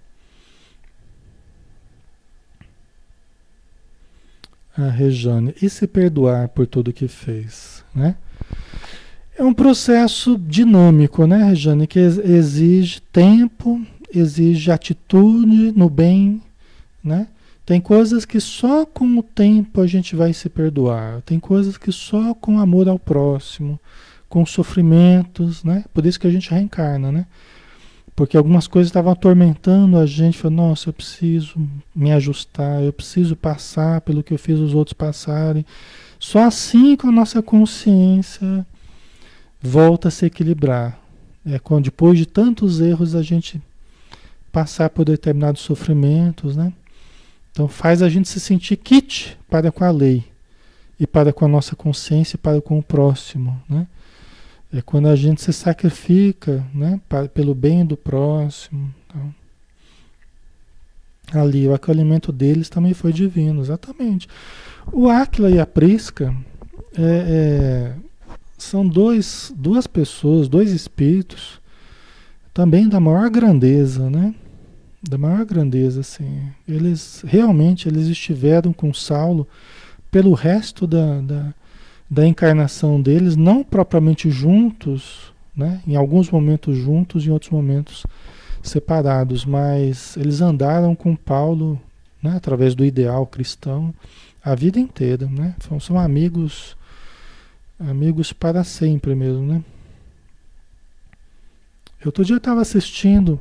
[4.75, 8.15] A Rejane, e se perdoar por tudo que fez, né?
[9.39, 13.81] É um processo dinâmico, né, Rejane, que exige tempo,
[14.13, 16.41] exige atitude no bem,
[17.01, 17.25] né?
[17.65, 21.89] Tem coisas que só com o tempo a gente vai se perdoar, tem coisas que
[21.89, 23.79] só com amor ao próximo,
[24.27, 25.85] com sofrimentos, né?
[25.93, 27.25] Por isso que a gente reencarna, né?
[28.17, 33.37] Porque algumas coisas estavam atormentando a gente, falou, nossa, eu preciso me ajustar, eu preciso
[33.37, 35.65] passar pelo que eu fiz os outros passarem.
[36.19, 38.67] Só assim com a nossa consciência
[39.61, 40.99] volta a se equilibrar.
[41.45, 43.61] É quando depois de tantos erros a gente
[44.51, 46.73] passar por determinados sofrimentos, né?
[47.51, 50.23] Então faz a gente se sentir kit para com a lei
[50.99, 53.87] e para com a nossa consciência e para com o próximo, né?
[54.71, 58.93] É quando a gente se sacrifica né, para, pelo bem do próximo.
[59.07, 59.33] Então.
[61.33, 64.27] Ali, o acolhimento deles também foi divino, exatamente.
[64.91, 66.35] O Áquila e a Prisca
[66.95, 67.93] é, é,
[68.63, 71.59] são dois, duas pessoas, dois espíritos,
[72.53, 74.33] também da maior grandeza, né?
[75.01, 76.41] Da maior grandeza, assim.
[76.67, 79.47] Eles realmente eles estiveram com Saulo
[80.11, 81.53] pelo resto da, da
[82.09, 85.81] da encarnação deles, não propriamente juntos, né?
[85.85, 88.05] em alguns momentos juntos, em outros momentos
[88.63, 91.79] separados, mas eles andaram com Paulo
[92.21, 92.33] né?
[92.35, 93.93] através do ideal cristão
[94.43, 95.27] a vida inteira.
[95.27, 95.53] Né?
[95.59, 96.75] São, são amigos,
[97.79, 99.45] amigos para sempre mesmo.
[99.45, 99.63] Né?
[102.05, 103.39] Outro dia eu estava assistindo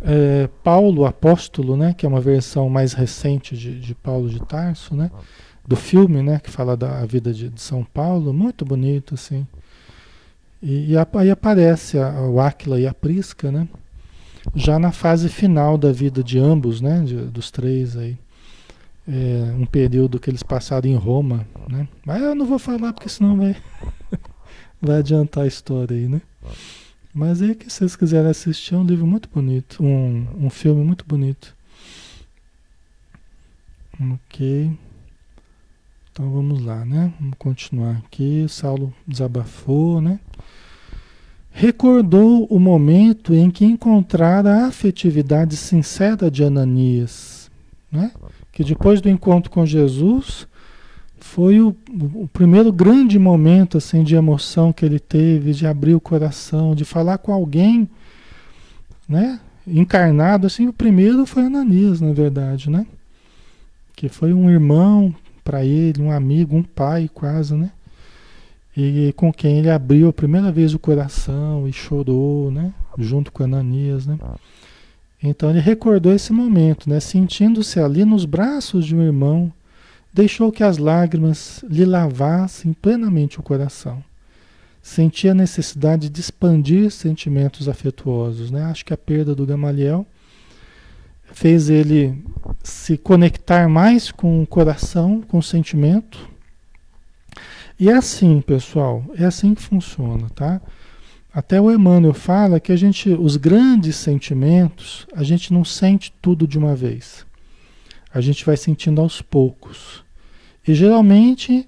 [0.00, 1.94] é, Paulo Apóstolo, né?
[1.94, 5.10] que é uma versão mais recente de, de Paulo de Tarso, né?
[5.66, 9.46] do filme, né, que fala da vida de, de São Paulo, muito bonito, assim.
[10.62, 13.68] E, e aí aparece a, o Áquila e a Prisca, né,
[14.54, 18.16] já na fase final da vida de ambos, né, de, dos três aí.
[19.06, 21.88] É, um período que eles passaram em Roma, né.
[22.06, 23.56] Mas eu não vou falar porque senão vai,
[24.80, 26.22] vai adiantar a história aí, né.
[27.14, 31.04] Mas aí que vocês quiserem assistir, é um livro muito bonito, um, um filme muito
[31.04, 31.54] bonito.
[34.00, 34.72] Ok.
[36.10, 37.12] Então vamos lá, né?
[37.18, 38.46] Vamos continuar aqui.
[38.48, 40.20] Saulo desabafou, né?
[41.50, 47.50] Recordou o momento em que encontrara a afetividade sincera de Ananias,
[47.90, 48.10] né?
[48.52, 50.46] Que depois do encontro com Jesus
[51.18, 51.74] foi o,
[52.14, 56.84] o primeiro grande momento assim de emoção que ele teve, de abrir o coração, de
[56.84, 57.88] falar com alguém,
[59.08, 59.40] né?
[59.66, 62.86] Encarnado assim, o primeiro foi Ananias, na verdade, né?
[63.96, 67.70] Que foi um irmão para ele, um amigo, um pai quase, né?
[68.76, 72.72] e com quem ele abriu a primeira vez o coração e chorou, né?
[72.98, 74.18] Junto com Ananias, né?
[75.22, 76.98] Então ele recordou esse momento, né?
[76.98, 79.52] Sentindo-se ali nos braços de um irmão,
[80.12, 84.02] deixou que as lágrimas lhe lavassem plenamente o coração.
[84.82, 88.64] Sentia a necessidade de expandir sentimentos afetuosos, né?
[88.64, 90.04] Acho que a perda do Gamaliel
[91.32, 92.20] fez ele
[92.62, 96.28] se conectar mais com o coração, com o sentimento.
[97.78, 100.60] E é assim, pessoal, é assim que funciona, tá?
[101.34, 106.46] Até o Emmanuel fala que a gente, os grandes sentimentos, a gente não sente tudo
[106.46, 107.24] de uma vez.
[108.12, 110.04] A gente vai sentindo aos poucos.
[110.66, 111.66] E geralmente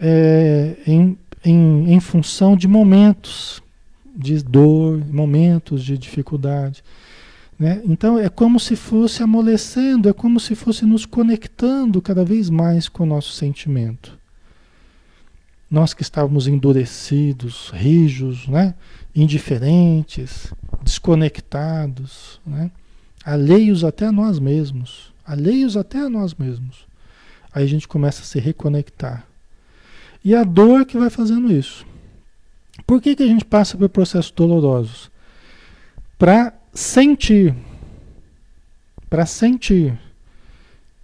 [0.00, 3.62] é, em, em, em função de momentos
[4.16, 6.82] de dor, momentos de dificuldade.
[7.58, 7.82] Né?
[7.84, 12.88] Então é como se fosse amolecendo, é como se fosse nos conectando cada vez mais
[12.88, 14.18] com o nosso sentimento.
[15.74, 18.76] Nós que estávamos endurecidos, rijos, né?
[19.12, 22.70] indiferentes, desconectados, né?
[23.24, 26.86] alheios até a nós mesmos, alheios até a nós mesmos.
[27.52, 29.26] Aí a gente começa a se reconectar.
[30.24, 31.84] E a dor que vai fazendo isso.
[32.86, 35.10] Por que, que a gente passa por processos dolorosos?
[36.16, 37.52] Para sentir.
[39.10, 39.98] Para sentir.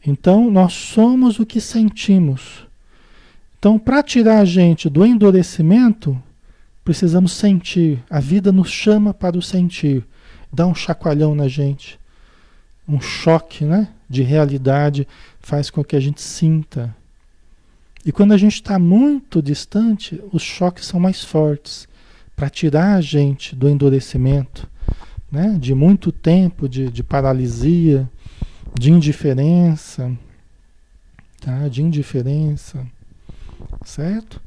[0.06, 2.69] Então, nós somos o que sentimos.
[3.61, 6.20] Então, para tirar a gente do endurecimento,
[6.83, 8.03] precisamos sentir.
[8.09, 10.05] A vida nos chama para o sentir.
[10.51, 12.01] Dá um chacoalhão na gente.
[12.88, 15.07] Um choque né, de realidade
[15.40, 16.96] faz com que a gente sinta.
[18.05, 21.87] E quando a gente está muito distante, os choques são mais fortes
[22.35, 24.66] para tirar a gente do endurecimento
[25.31, 25.57] né?
[25.61, 28.11] de muito tempo de, de paralisia,
[28.79, 30.11] de indiferença,
[31.40, 31.68] tá?
[31.68, 32.87] de indiferença,
[33.85, 34.40] certo?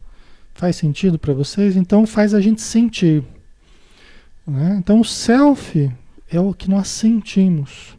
[0.54, 1.76] Faz sentido para vocês?
[1.76, 3.24] Então faz a gente sentir.
[4.46, 4.76] Né?
[4.78, 5.92] Então o self
[6.30, 7.98] é o que nós sentimos.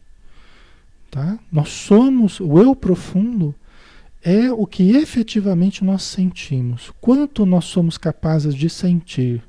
[1.11, 1.39] Tá?
[1.51, 3.55] Nós somos, o eu profundo
[4.23, 6.91] é o que efetivamente nós sentimos.
[7.01, 9.43] Quanto nós somos capazes de sentir.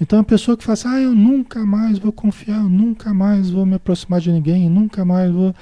[0.00, 3.50] Então a pessoa que fala assim, ah, eu nunca mais vou confiar, eu nunca mais
[3.50, 5.54] vou me aproximar de ninguém, nunca mais vou,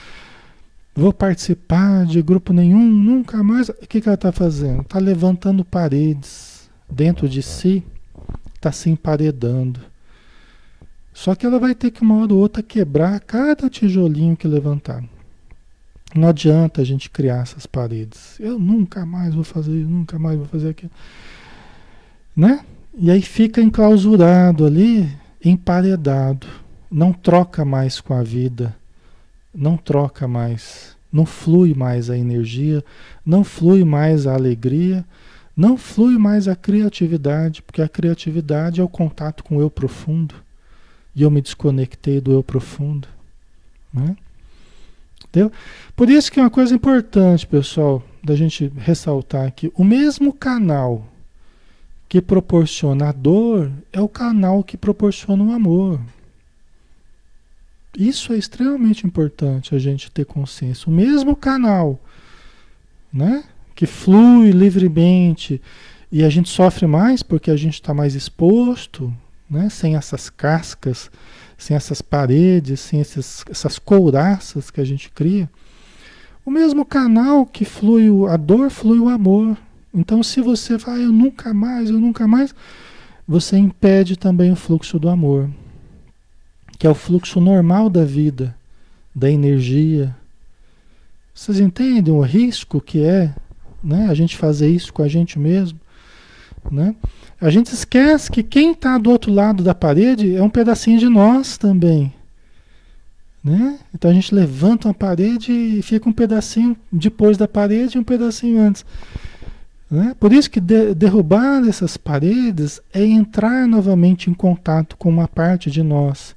[0.95, 3.68] vou participar de grupo nenhum, nunca mais.
[3.68, 4.82] O que, que ela está fazendo?
[4.82, 7.82] Está levantando paredes dentro de si,
[8.55, 9.80] está se emparedando.
[11.12, 15.05] Só que ela vai ter que uma hora ou outra quebrar cada tijolinho que levantar.
[16.14, 18.38] Não adianta a gente criar essas paredes.
[18.38, 20.90] Eu nunca mais vou fazer isso, nunca mais vou fazer aquilo.
[22.36, 22.64] Né?
[22.95, 25.09] E aí fica enclausurado ali,
[25.43, 26.47] emparedado.
[26.90, 28.76] Não troca mais com a vida.
[29.55, 30.96] Não troca mais.
[31.12, 32.84] Não flui mais a energia.
[33.24, 35.05] Não flui mais a alegria.
[35.57, 37.62] Não flui mais a criatividade.
[37.62, 40.34] Porque a criatividade é o contato com o eu profundo.
[41.14, 43.07] E eu me desconectei do eu profundo.
[43.92, 44.16] Né?
[45.28, 45.53] Entendeu?
[45.94, 49.72] Por isso que é uma coisa importante, pessoal, da gente ressaltar aqui.
[49.74, 51.07] O mesmo canal
[52.09, 55.98] que proporciona a dor é o canal que proporciona o amor.
[57.97, 60.88] Isso é extremamente importante a gente ter consciência.
[60.88, 62.01] O mesmo canal,
[63.12, 65.61] né, que flui livremente
[66.11, 69.12] e a gente sofre mais porque a gente está mais exposto,
[69.49, 71.11] né, sem essas cascas,
[71.59, 75.49] sem essas paredes, sem esses, essas couraças que a gente cria.
[76.45, 79.57] O mesmo canal que flui a dor, flui o amor.
[79.95, 82.55] Então, se você vai, ah, eu nunca mais, eu nunca mais,
[83.28, 85.49] você impede também o fluxo do amor,
[86.83, 88.57] que é o fluxo normal da vida,
[89.14, 90.12] da energia.
[91.33, 93.33] Vocês entendem o risco que é
[93.80, 95.78] né, a gente fazer isso com a gente mesmo?
[96.68, 96.97] Né?
[97.41, 101.09] A gente esquece que quem está do outro lado da parede é um pedacinho de
[101.09, 102.12] nós também.
[103.45, 103.78] Né?
[103.95, 108.05] Então a gente levanta uma parede e fica um pedacinho depois da parede e um
[108.05, 108.85] pedacinho antes.
[109.89, 110.16] Né?
[110.18, 115.70] Por isso que de, derrubar essas paredes é entrar novamente em contato com uma parte
[115.70, 116.35] de nós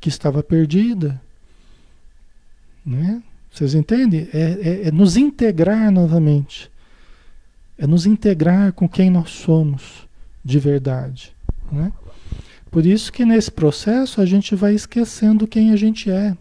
[0.00, 1.20] que estava perdida.
[2.84, 3.22] Né?
[3.50, 4.28] Vocês entendem?
[4.32, 6.70] É, é, é nos integrar novamente.
[7.78, 10.08] É nos integrar com quem nós somos
[10.44, 11.32] de verdade.
[11.70, 11.92] Né?
[12.70, 16.36] Por isso que nesse processo a gente vai esquecendo quem a gente é.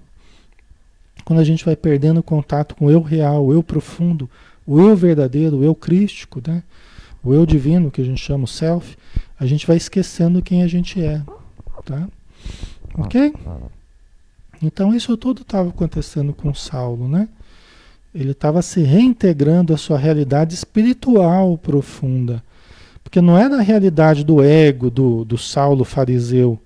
[1.23, 4.29] Quando a gente vai perdendo contato com o eu real, o eu profundo,
[4.65, 6.63] o eu verdadeiro, o eu crístico, né?
[7.23, 8.97] o eu divino, que a gente chama o self,
[9.39, 11.21] a gente vai esquecendo quem a gente é.
[11.83, 12.07] Tá?
[12.97, 13.33] Ok?
[14.61, 17.29] Então isso tudo estava acontecendo com Saulo, né?
[18.13, 22.43] Ele estava se reintegrando à sua realidade espiritual profunda,
[23.03, 26.59] Porque não é na realidade do ego do, do Saulo fariseu.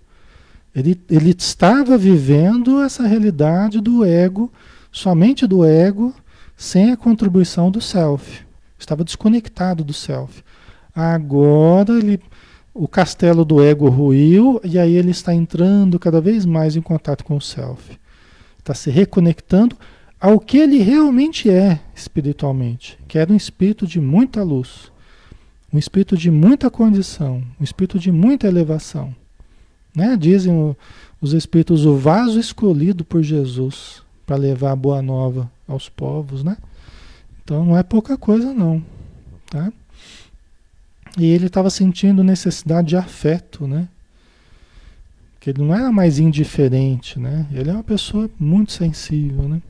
[0.74, 4.50] Ele, ele estava vivendo essa realidade do ego,
[4.92, 6.16] somente do ego,
[6.56, 8.46] sem a contribuição do self.
[8.80, 10.42] Estava desconectado do self.
[10.96, 12.20] Agora ele,
[12.74, 17.24] o castelo do ego ruiu e aí ele está entrando cada vez mais em contato
[17.24, 18.00] com o self.
[18.60, 19.76] Está se reconectando
[20.20, 24.92] ao que ele realmente é espiritualmente, que era um espírito de muita luz,
[25.74, 29.14] um espírito de muita condição, um espírito de muita elevação.
[29.96, 30.16] Né?
[30.16, 30.76] Dizem
[31.20, 36.58] os espíritos o vaso escolhido por Jesus para levar a boa nova aos povos, né?
[37.44, 38.82] Então não é pouca coisa não,
[39.50, 39.74] tá?
[41.18, 43.88] E ele estava sentindo necessidade de afeto, né?
[45.40, 47.46] Que ele não era mais indiferente, né?
[47.52, 49.62] Ele é uma pessoa muito sensível, né?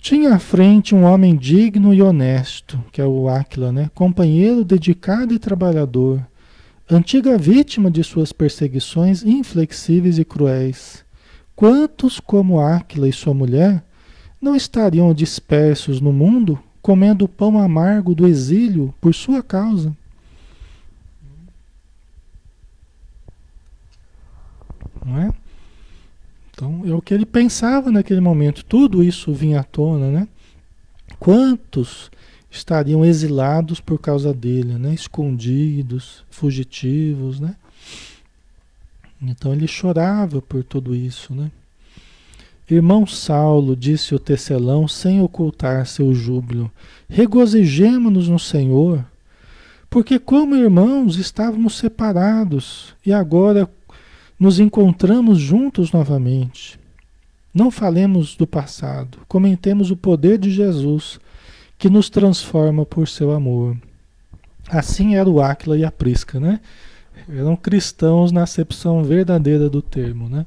[0.00, 3.90] Tinha à frente um homem digno e honesto, que é o Áquila, né?
[3.94, 6.24] Companheiro dedicado e trabalhador,
[6.90, 11.04] antiga vítima de suas perseguições inflexíveis e cruéis.
[11.54, 13.82] Quantos como Áquila e sua mulher
[14.40, 19.96] não estariam dispersos no mundo, comendo o pão amargo do exílio por sua causa?
[25.04, 25.32] Não é?
[26.50, 28.64] Então, é o que ele pensava naquele momento.
[28.64, 30.28] Tudo isso vinha à tona, né?
[31.18, 32.10] Quantos
[32.50, 34.92] estariam exilados por causa dele, né?
[34.92, 37.56] Escondidos, fugitivos, né?
[39.20, 41.50] Então ele chorava por tudo isso, né?
[42.68, 46.70] Irmão Saulo, disse o tecelão sem ocultar seu júbilo,
[47.08, 49.04] regozijemo-nos no Senhor,
[49.90, 53.68] porque como irmãos estávamos separados e agora
[54.42, 56.76] nos encontramos juntos novamente.
[57.54, 61.20] Não falemos do passado, comentemos o poder de Jesus
[61.78, 63.76] que nos transforma por seu amor.
[64.68, 66.58] Assim era o Áquila e a Prisca, né?
[67.28, 70.44] Eram cristãos na acepção verdadeira do termo, né?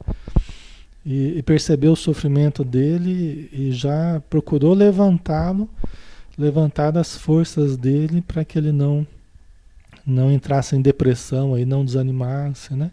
[1.06, 5.70] E, e percebeu o sofrimento dele e já procurou levantá-lo,
[6.38, 9.08] levantar as forças dele para que ele não
[10.06, 12.92] não entrasse em depressão e não desanimasse, né?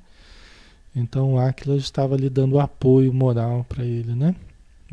[0.94, 4.34] Então o Aquila estava lhe dando apoio moral para ele, né?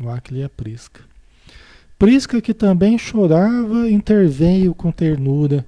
[0.00, 1.00] O Aquila e a Prisca.
[1.98, 5.66] Prisca que também chorava, interveio com ternura.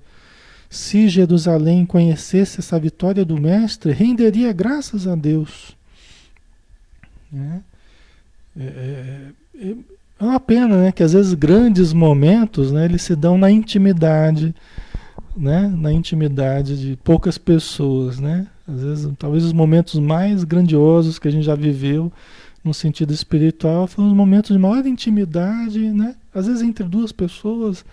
[0.70, 5.76] Se Jerusalém conhecesse essa vitória do Mestre, renderia graças a Deus.
[7.30, 7.62] Né?
[8.58, 9.76] É, é, é,
[10.20, 10.92] é uma pena, né?
[10.92, 12.86] Que às vezes grandes momentos, né?
[12.86, 14.54] Eles se dão na intimidade,
[15.36, 15.68] né?
[15.68, 18.46] Na intimidade de poucas pessoas, né?
[18.72, 22.12] Às vezes, talvez os momentos mais grandiosos que a gente já viveu
[22.64, 26.14] no sentido espiritual foram os momentos de maior intimidade, né?
[26.34, 27.84] Às vezes entre duas pessoas,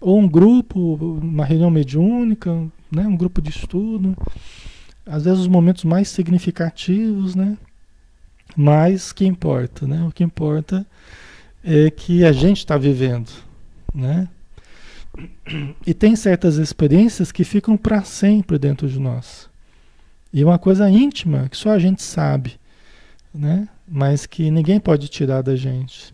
[0.00, 2.50] ou um grupo, uma reunião mediúnica,
[2.90, 3.06] né?
[3.06, 4.16] um grupo de estudo.
[5.04, 7.58] Às vezes os momentos mais significativos, né?
[8.56, 10.04] Mas que importa, né?
[10.06, 10.86] O que importa
[11.62, 13.30] é que a gente está vivendo,
[13.94, 14.28] né?
[15.86, 19.48] E tem certas experiências que ficam para sempre dentro de nós.
[20.34, 22.58] E uma coisa íntima que só a gente sabe,
[23.32, 23.68] né?
[23.86, 26.12] Mas que ninguém pode tirar da gente.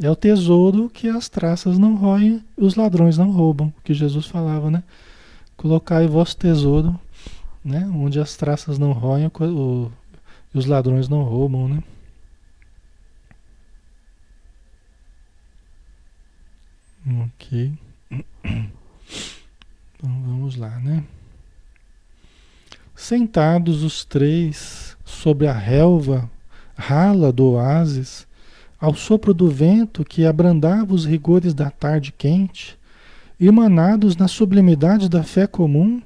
[0.00, 4.70] É o tesouro que as traças não roem, os ladrões não roubam, que Jesus falava,
[4.70, 4.82] né?
[5.58, 6.98] Colocai vosso tesouro,
[7.62, 7.86] né?
[7.94, 9.92] Onde as traças não roem o,
[10.54, 11.82] os ladrões não roubam, né?
[17.26, 17.74] Ok.
[20.00, 21.02] Então vamos lá, né?
[22.98, 26.28] Sentados os três sobre a relva
[26.76, 28.26] rala do oásis,
[28.78, 32.76] ao sopro do vento que abrandava os rigores da tarde quente,
[33.40, 36.02] emanados na sublimidade da fé comum,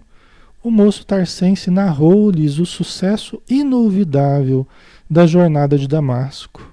[0.62, 4.68] o moço tarcense narrou-lhes o sucesso inolvidável
[5.08, 6.70] da jornada de Damasco,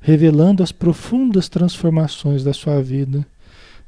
[0.00, 3.24] revelando as profundas transformações da sua vida.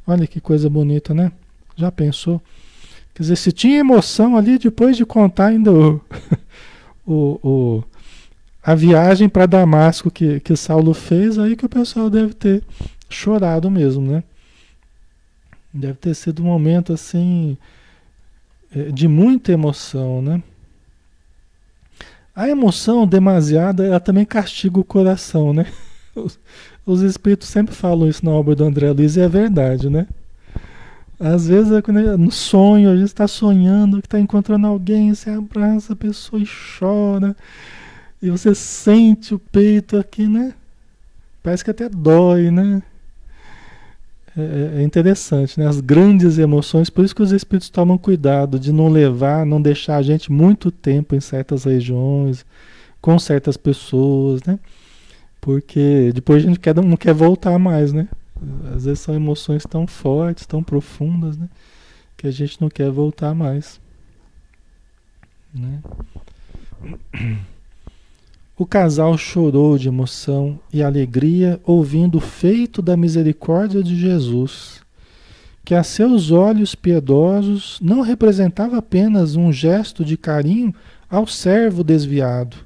[0.07, 1.33] Olha que coisa bonita, né?
[1.75, 2.41] Já pensou?
[3.15, 6.01] Quer dizer, se tinha emoção ali depois de contar ainda o,
[7.07, 7.85] o, o
[8.63, 12.63] a viagem para Damasco que, que Saulo fez, aí que o pessoal deve ter
[13.11, 14.25] chorado mesmo, né?
[15.73, 17.59] Deve ter sido um momento assim
[18.75, 20.43] é, de muita emoção, né?
[22.35, 25.67] A emoção demasiada, ela também castiga o coração, né?
[26.17, 26.39] Os,
[26.87, 30.07] os espíritos sempre falam isso na obra do André Luiz e é verdade, né?
[31.19, 35.93] Às vezes é no sonho, a gente está sonhando que está encontrando alguém, você abraça
[35.93, 36.47] a pessoa e
[36.79, 37.37] chora.
[38.21, 40.55] E você sente o peito aqui, né?
[41.43, 42.83] Parece que até dói, né?
[44.37, 45.67] É, é, interessante, né?
[45.69, 49.97] As grandes emoções, por isso que os espíritos tomam cuidado de não levar, não deixar
[49.97, 52.45] a gente muito tempo em certas regiões,
[53.01, 54.59] com certas pessoas, né?
[55.41, 58.09] Porque depois a gente quer, não quer voltar mais, né?
[58.75, 61.49] Às vezes são emoções tão fortes, tão profundas, né?
[62.17, 63.81] Que a gente não quer voltar mais.
[65.53, 65.81] Né?
[68.57, 74.81] O casal chorou de emoção e alegria ouvindo o feito da misericórdia de Jesus,
[75.65, 80.73] que a seus olhos piedosos não representava apenas um gesto de carinho
[81.11, 82.59] ao servo desviado,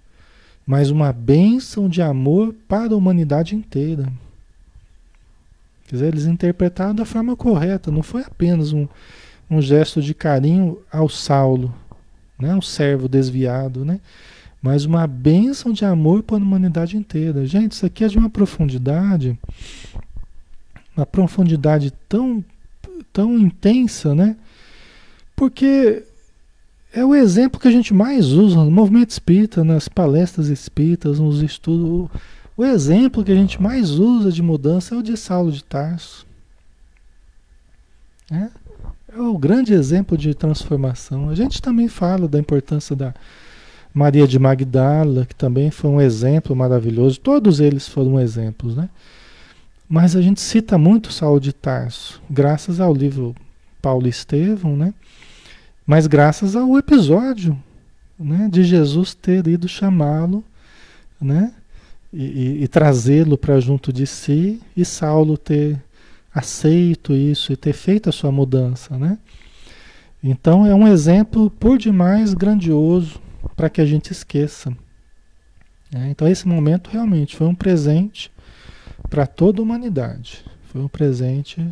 [0.66, 4.12] mas uma bênção de amor para a humanidade inteira.
[5.88, 8.86] Quer dizer, eles interpretaram da forma correta, não foi apenas um,
[9.50, 11.74] um gesto de carinho ao Saulo,
[12.38, 13.98] né, ao servo desviado, né?
[14.60, 17.46] mas uma bênção de amor para a humanidade inteira.
[17.46, 19.38] Gente, isso aqui é de uma profundidade,
[20.96, 22.44] uma profundidade tão,
[23.12, 24.36] tão intensa, né?
[25.36, 26.02] Porque
[26.92, 31.40] é o exemplo que a gente mais usa no movimento espírita, nas palestras espíritas, nos
[31.40, 32.10] estudos.
[32.58, 36.26] O exemplo que a gente mais usa de mudança é o de Saulo de Tarso.
[38.30, 38.48] É,
[39.16, 41.30] é o grande exemplo de transformação.
[41.30, 43.14] A gente também fala da importância da,
[43.98, 47.18] Maria de Magdala, que também foi um exemplo maravilhoso.
[47.18, 48.88] Todos eles foram exemplos, né?
[49.88, 53.34] Mas a gente cita muito Saulo de Tarso, graças ao livro
[53.80, 54.94] Paulo Estevão, né?
[55.86, 57.58] Mas graças ao episódio
[58.18, 60.44] né, de Jesus ter ido chamá-lo,
[61.20, 61.52] né?
[62.12, 65.82] E, e, e trazê-lo para junto de si, e Saulo ter
[66.32, 69.18] aceito isso e ter feito a sua mudança, né?
[70.22, 73.20] Então é um exemplo por demais grandioso
[73.54, 74.76] para que a gente esqueça.
[75.94, 78.30] É, então esse momento realmente foi um presente
[79.08, 80.44] para toda a humanidade.
[80.64, 81.66] Foi um presente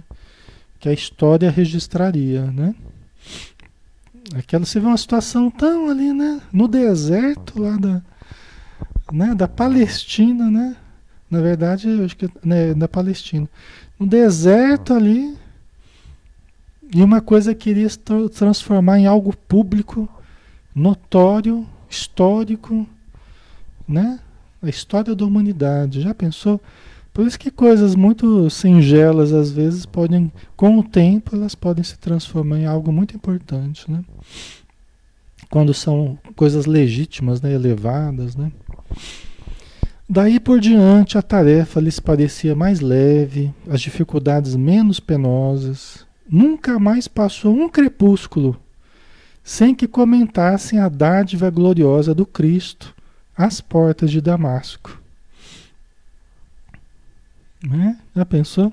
[0.78, 2.74] que a história registraria, né?
[4.34, 6.40] Aquela você vê uma situação tão ali, né?
[6.52, 8.02] No deserto lá da,
[9.12, 9.34] né?
[9.34, 10.76] da Palestina, né?
[11.30, 13.48] Na verdade, eu acho que né, da Palestina.
[13.98, 15.36] No deserto ali,
[16.94, 20.08] e uma coisa queria se transformar em algo público
[20.74, 22.86] notório, histórico,
[23.88, 24.20] né?
[24.62, 26.00] A história da humanidade.
[26.00, 26.60] Já pensou?
[27.12, 31.98] Por isso que coisas muito singelas às vezes podem, com o tempo, elas podem se
[31.98, 34.04] transformar em algo muito importante, né?
[35.48, 38.52] Quando são coisas legítimas, né, elevadas, né?
[40.08, 46.06] Daí por diante a tarefa lhes parecia mais leve, as dificuldades menos penosas.
[46.28, 48.56] Nunca mais passou um crepúsculo
[49.46, 52.92] sem que comentassem a dádiva gloriosa do Cristo
[53.36, 55.00] às portas de Damasco.
[57.62, 57.96] Né?
[58.14, 58.72] Já pensou?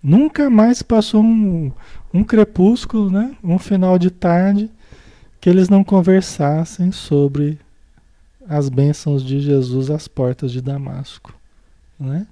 [0.00, 1.72] Nunca mais passou um,
[2.14, 3.36] um crepúsculo, né?
[3.42, 4.70] um final de tarde,
[5.40, 7.58] que eles não conversassem sobre
[8.50, 11.32] as bênçãos de Jesus às portas de Damasco,
[11.98, 12.26] né?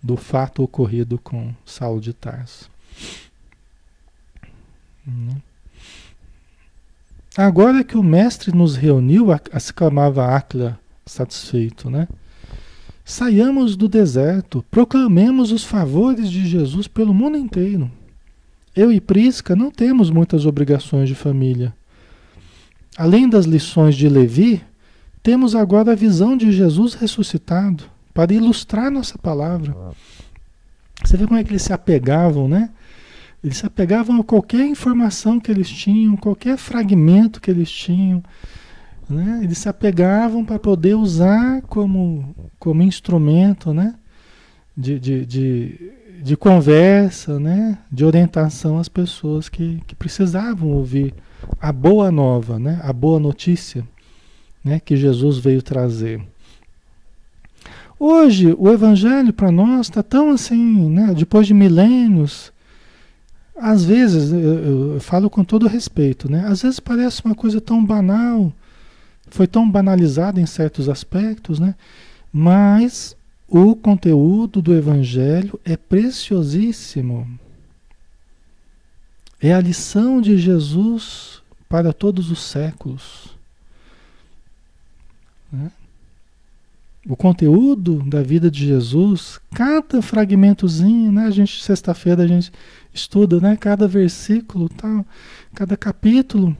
[0.00, 2.70] do fato ocorrido com Saulo de Tarso.
[5.04, 5.34] Né?
[7.36, 12.06] Agora que o mestre nos reuniu, exclamava Acla, satisfeito, né?
[13.04, 17.90] Saiamos do deserto, proclamemos os favores de Jesus pelo mundo inteiro.
[18.76, 21.74] Eu e Prisca não temos muitas obrigações de família.
[22.96, 24.62] Além das lições de Levi,
[25.28, 29.76] temos agora a visão de Jesus ressuscitado para ilustrar nossa palavra.
[31.04, 32.70] Você vê como é que eles se apegavam, né?
[33.44, 38.22] Eles se apegavam a qualquer informação que eles tinham, qualquer fragmento que eles tinham.
[39.06, 39.40] Né?
[39.42, 43.96] Eles se apegavam para poder usar como, como instrumento né?
[44.74, 47.76] de, de, de, de conversa, né?
[47.92, 51.12] de orientação às pessoas que, que precisavam ouvir
[51.60, 52.80] a boa nova, né?
[52.82, 53.84] a boa notícia
[54.68, 54.80] né?
[54.80, 56.20] que Jesus veio trazer.
[57.98, 61.12] Hoje, o Evangelho para nós está tão assim, né?
[61.16, 62.52] depois de milênios,
[63.56, 66.44] às vezes, eu, eu, falo com todo respeito, né?
[66.46, 68.52] Às vezes parece uma coisa tão banal,
[69.30, 71.74] foi tão banalizada em certos aspectos, né?
[72.32, 73.16] Mas
[73.48, 77.28] o conteúdo do Evangelho é preciosíssimo.
[79.40, 83.37] É a lição de Jesus para todos os séculos.
[87.06, 91.24] O conteúdo da vida de Jesus, cada fragmentozinho, né?
[91.24, 92.52] A gente, sexta-feira, a gente
[92.92, 93.56] estuda, né?
[93.56, 95.06] Cada versículo, tal,
[95.54, 96.56] cada capítulo,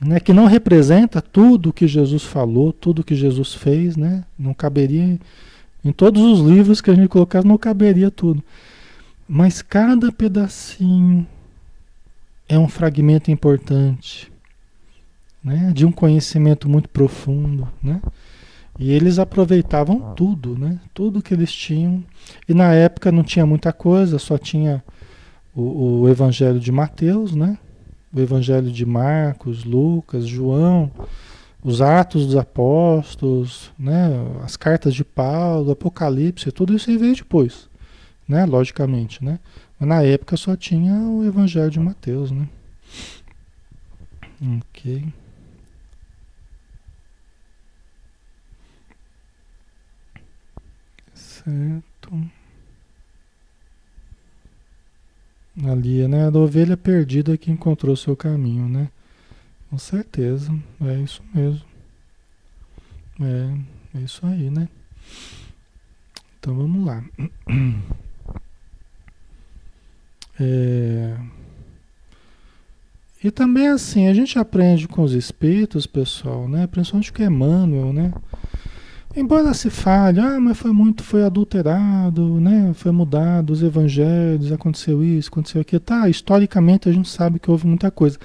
[0.00, 0.18] né?
[0.18, 4.24] Que não representa tudo que Jesus falou, tudo que Jesus fez, né?
[4.38, 5.18] Não caberia
[5.84, 8.42] Em todos os livros que a gente colocasse não caberia tudo.
[9.28, 11.26] Mas cada pedacinho
[12.48, 14.32] é um fragmento importante,
[15.44, 15.70] né?
[15.72, 18.00] De um conhecimento muito profundo, né?
[18.78, 20.78] E eles aproveitavam tudo, né?
[20.92, 22.04] Tudo que eles tinham.
[22.48, 24.84] E na época não tinha muita coisa, só tinha
[25.54, 27.58] o, o Evangelho de Mateus, né?
[28.12, 30.90] O Evangelho de Marcos, Lucas, João,
[31.64, 34.10] os Atos dos Apóstolos, né?
[34.44, 37.68] As cartas de Paulo, Apocalipse, tudo isso veio depois,
[38.28, 38.44] né?
[38.44, 39.38] Logicamente, né?
[39.80, 42.46] Mas na época só tinha o Evangelho de Mateus, né?
[44.58, 45.06] Ok.
[51.46, 52.30] Certo.
[55.64, 56.26] Ali, né?
[56.26, 58.90] A ovelha perdida que encontrou seu caminho, né?
[59.70, 61.64] Com certeza, é isso mesmo.
[63.20, 64.68] É, é isso aí, né?
[66.38, 67.04] Então vamos lá.
[70.38, 71.16] É...
[73.24, 76.66] E também assim, a gente aprende com os espíritos, pessoal, né?
[76.66, 78.12] Principalmente com Emmanuel, né?
[79.16, 82.72] Embora se fale, ah, mas foi muito, foi adulterado, né?
[82.74, 85.80] Foi mudado os evangelhos, aconteceu isso, aconteceu aquilo.
[85.80, 88.18] Tá, historicamente a gente sabe que houve muita coisa.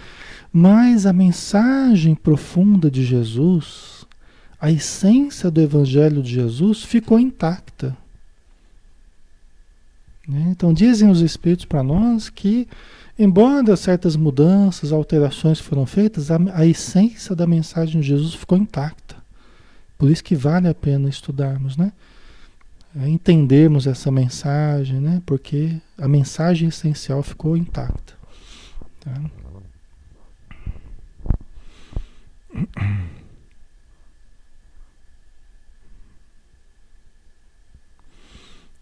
[0.52, 4.06] Mas a mensagem profunda de Jesus,
[4.60, 7.96] a essência do evangelho de Jesus ficou intacta.
[10.28, 10.48] Né?
[10.50, 12.68] Então dizem os espíritos para nós que,
[13.18, 19.01] embora certas mudanças, alterações foram feitas, a, a essência da mensagem de Jesus ficou intacta.
[20.02, 21.94] Por isso que vale a pena estudarmos, né?
[22.96, 25.22] É entendermos essa mensagem, né?
[25.28, 28.16] Porque a mensagem essencial ficou intacta.
[29.00, 29.22] Tá?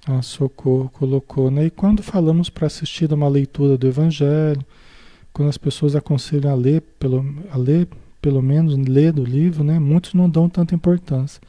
[0.08, 1.66] A Socorro colocou, né?
[1.66, 4.66] E quando falamos para assistir a uma leitura do Evangelho,
[5.34, 7.90] quando as pessoas aconselham a ler, pelo, a ler
[8.22, 9.80] pelo menos ler do livro, né?
[9.80, 11.42] Muitos não dão tanta importância.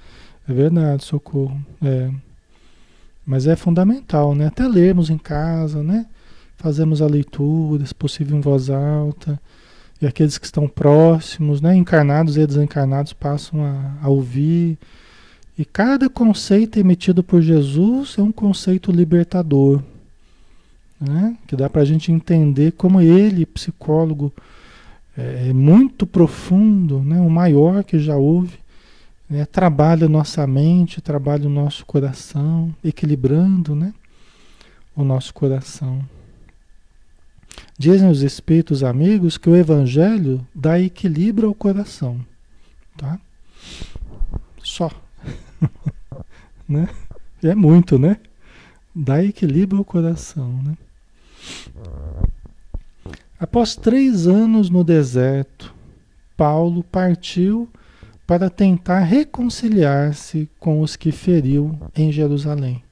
[0.48, 1.60] É verdade, socorro.
[1.82, 2.10] É.
[3.24, 4.46] Mas é fundamental, né?
[4.46, 6.06] Até lermos em casa, né?
[6.56, 9.40] Fazemos a leitura, se possível em voz alta.
[10.00, 11.74] E aqueles que estão próximos, né?
[11.76, 14.78] Encarnados e desencarnados passam a, a ouvir.
[15.58, 19.82] E cada conceito emitido por Jesus é um conceito libertador.
[21.00, 21.36] Né?
[21.46, 24.32] Que dá para a gente entender como ele, psicólogo,
[25.20, 27.20] é, é, muito profundo, né?
[27.20, 28.58] o maior que já houve,
[29.28, 29.44] né?
[29.44, 33.92] trabalha nossa mente, trabalha o nosso coração, equilibrando né?
[34.96, 36.02] o nosso coração.
[37.78, 42.20] Dizem os espíritos amigos que o evangelho dá equilíbrio ao coração.
[42.96, 43.18] Tá?
[44.62, 44.90] Só.
[46.68, 46.88] né?
[47.42, 48.18] É muito, né?
[48.94, 50.76] Dá equilíbrio ao coração, né?
[53.40, 55.74] Após três anos no deserto,
[56.36, 57.66] Paulo partiu
[58.26, 62.82] para tentar reconciliar-se com os que feriu em Jerusalém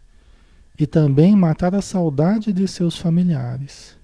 [0.80, 3.94] e também matar a saudade de seus familiares.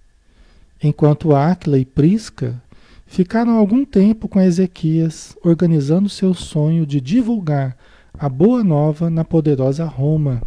[0.83, 2.63] Enquanto Áquila e Prisca
[3.07, 7.75] ficaram algum tempo com Ezequias, organizando seu sonho de divulgar
[8.19, 10.43] a boa nova na poderosa Roma,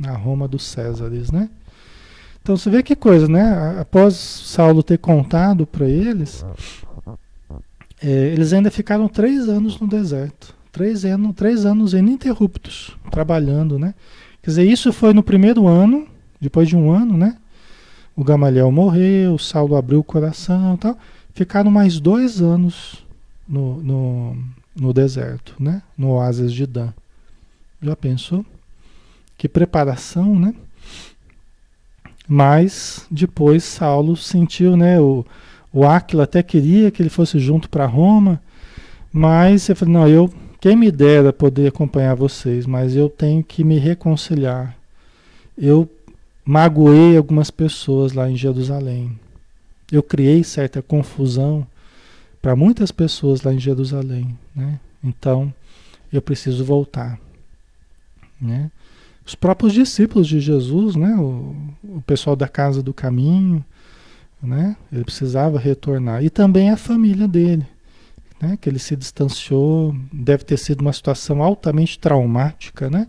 [0.00, 1.50] na Roma dos Césares, né?
[2.48, 3.78] Então você vê que coisa, né?
[3.78, 6.46] Após Saulo ter contado para eles,
[8.02, 10.56] é, eles ainda ficaram três anos no deserto.
[10.72, 13.94] Três anos, três anos ininterruptos, trabalhando, né?
[14.40, 16.08] Quer dizer, isso foi no primeiro ano,
[16.40, 17.36] depois de um ano, né?
[18.16, 20.98] O Gamaliel morreu, Saulo abriu o coração e tal.
[21.34, 23.04] Ficaram mais dois anos
[23.46, 24.36] no, no,
[24.74, 25.82] no deserto, né?
[25.98, 26.94] No oásis de Dan.
[27.82, 28.42] Já pensou?
[29.36, 30.54] Que preparação, né?
[32.28, 35.00] Mas depois Saulo sentiu, né?
[35.00, 35.24] O,
[35.72, 38.40] o até queria que ele fosse junto para Roma,
[39.10, 43.64] mas ele falou: não, eu, quem me dera poder acompanhar vocês, mas eu tenho que
[43.64, 44.76] me reconciliar.
[45.56, 45.88] Eu
[46.44, 49.18] magoei algumas pessoas lá em Jerusalém.
[49.90, 51.66] Eu criei certa confusão
[52.42, 54.78] para muitas pessoas lá em Jerusalém, né?
[55.02, 55.52] Então
[56.12, 57.18] eu preciso voltar,
[58.40, 58.70] né?
[59.28, 61.14] Os próprios discípulos de Jesus, né?
[61.18, 61.54] O,
[61.84, 63.62] o pessoal da casa do caminho,
[64.42, 64.74] né?
[64.90, 66.24] Ele precisava retornar.
[66.24, 67.66] E também a família dele,
[68.40, 68.56] né?
[68.58, 73.06] Que ele se distanciou, deve ter sido uma situação altamente traumática, né?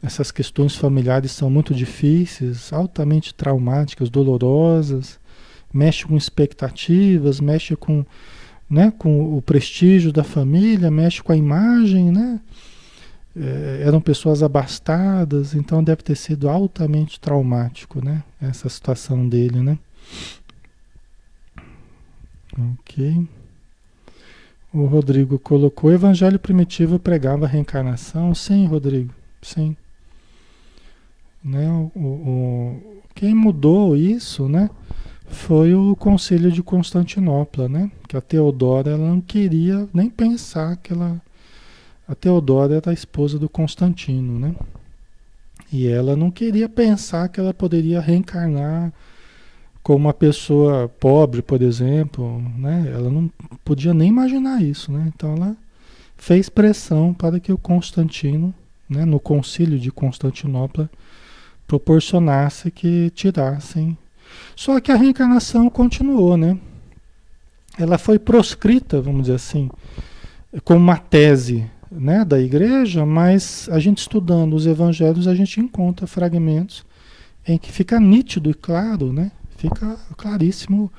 [0.00, 5.18] Essas questões familiares são muito difíceis, altamente traumáticas, dolorosas,
[5.72, 8.06] mexe com expectativas, mexe com,
[8.70, 12.38] né, com o prestígio da família, mexe com a imagem, né?
[13.36, 18.22] É, eram pessoas abastadas, então deve ter sido altamente traumático, né?
[18.40, 19.78] Essa situação dele, né?
[22.78, 23.26] Ok.
[24.72, 28.34] O Rodrigo colocou: o Evangelho primitivo pregava a reencarnação?
[28.34, 29.12] Sim, Rodrigo,
[29.42, 29.76] sim.
[31.42, 31.68] Né?
[31.94, 34.70] O, o, quem mudou isso, né?
[35.26, 37.90] Foi o Concílio de Constantinopla, né?
[38.08, 41.20] Que a Teodora ela não queria nem pensar que ela
[42.06, 44.54] a Teodora era a esposa do Constantino, né?
[45.72, 48.92] E ela não queria pensar que ela poderia reencarnar
[49.82, 52.90] como uma pessoa pobre, por exemplo, né?
[52.92, 53.30] Ela não
[53.64, 55.10] podia nem imaginar isso, né?
[55.14, 55.56] Então ela
[56.16, 58.54] fez pressão para que o Constantino,
[58.88, 60.88] né, no concílio de Constantinopla,
[61.66, 63.96] proporcionasse que tirassem.
[64.54, 66.58] Só que a reencarnação continuou, né?
[67.78, 69.68] Ela foi proscrita, vamos dizer assim,
[70.64, 76.06] como uma tese né, da igreja, mas a gente estudando os evangelhos, a gente encontra
[76.06, 76.84] fragmentos
[77.46, 80.92] em que fica nítido e claro, né, fica claríssimo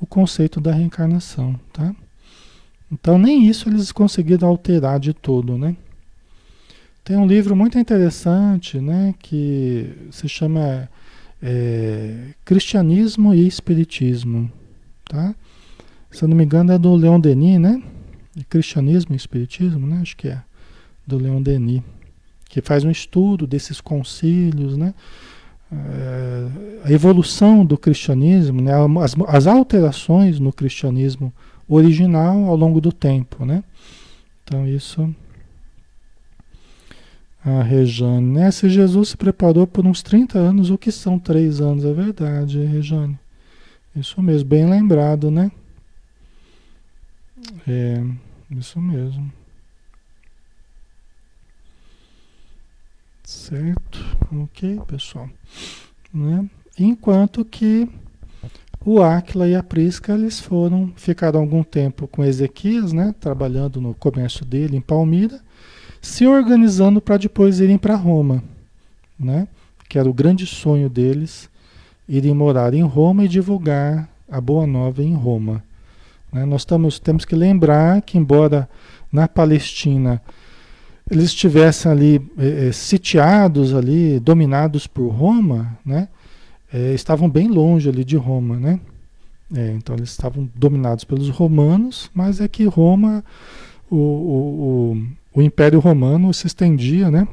[0.00, 1.94] o conceito da reencarnação, tá?
[2.90, 5.76] Então nem isso eles conseguiram alterar de todo, né?
[7.04, 10.88] Tem um livro muito interessante, né, que se chama
[11.42, 14.50] é, Cristianismo e Espiritismo,
[15.08, 15.34] tá?
[16.10, 17.82] Se eu não me engano é do Leon Denis, né?
[18.48, 20.00] Cristianismo e Espiritismo, né?
[20.00, 20.42] Acho que é,
[21.06, 21.82] do Leon Denis,
[22.48, 24.94] que faz um estudo desses concílios, né?
[25.72, 26.48] É,
[26.84, 28.72] a evolução do cristianismo, né?
[29.02, 31.32] as, as alterações no cristianismo
[31.66, 33.64] original ao longo do tempo, né?
[34.44, 35.14] Então isso
[37.44, 38.50] a Rejane, né?
[38.50, 41.84] Se Jesus se preparou por uns 30 anos, o que são três anos?
[41.84, 43.18] É verdade, Rejane.
[43.96, 45.50] Isso mesmo, bem lembrado, né?
[47.66, 48.04] É,
[48.50, 49.32] isso mesmo.
[53.24, 53.98] Certo?
[54.32, 55.28] Ok, pessoal.
[56.12, 56.48] Né?
[56.78, 57.88] Enquanto que
[58.84, 63.14] o Áquila e a Prisca, eles foram, ficaram algum tempo com Ezequias, né?
[63.20, 65.40] Trabalhando no comércio dele em Palmira,
[66.00, 68.42] se organizando para depois irem para Roma,
[69.18, 69.46] né?
[69.88, 71.48] Que era o grande sonho deles,
[72.08, 75.62] irem morar em Roma e divulgar a Boa Nova em Roma.
[76.32, 76.44] Né?
[76.44, 78.68] Nós estamos, temos que lembrar que, embora
[79.12, 80.22] na Palestina
[81.10, 86.08] eles estivessem ali é, sitiados ali, dominados por Roma, né?
[86.72, 88.80] É, estavam bem longe ali de Roma, né?
[89.54, 93.22] É, então eles estavam dominados pelos romanos, mas é que Roma,
[93.90, 94.96] o, o,
[95.34, 97.28] o, o Império Romano se estendia, né?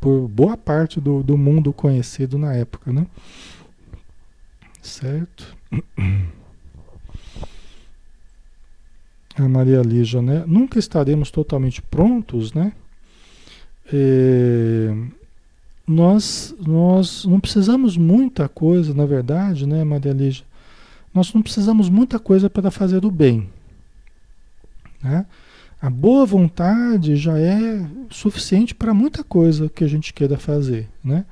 [0.00, 3.06] Por boa parte do, do mundo conhecido na época, né?
[4.80, 5.56] Certo?
[9.36, 10.44] a Maria Lígia, né?
[10.46, 12.72] Nunca estaremos totalmente prontos, né?
[13.92, 14.94] É,
[15.86, 20.44] nós, nós não precisamos muita coisa, na verdade, né, Maria Lígia?
[21.14, 23.48] Nós não precisamos muita coisa para fazer o bem.
[25.02, 25.26] Né?
[25.80, 31.24] A boa vontade já é suficiente para muita coisa que a gente queira fazer, né?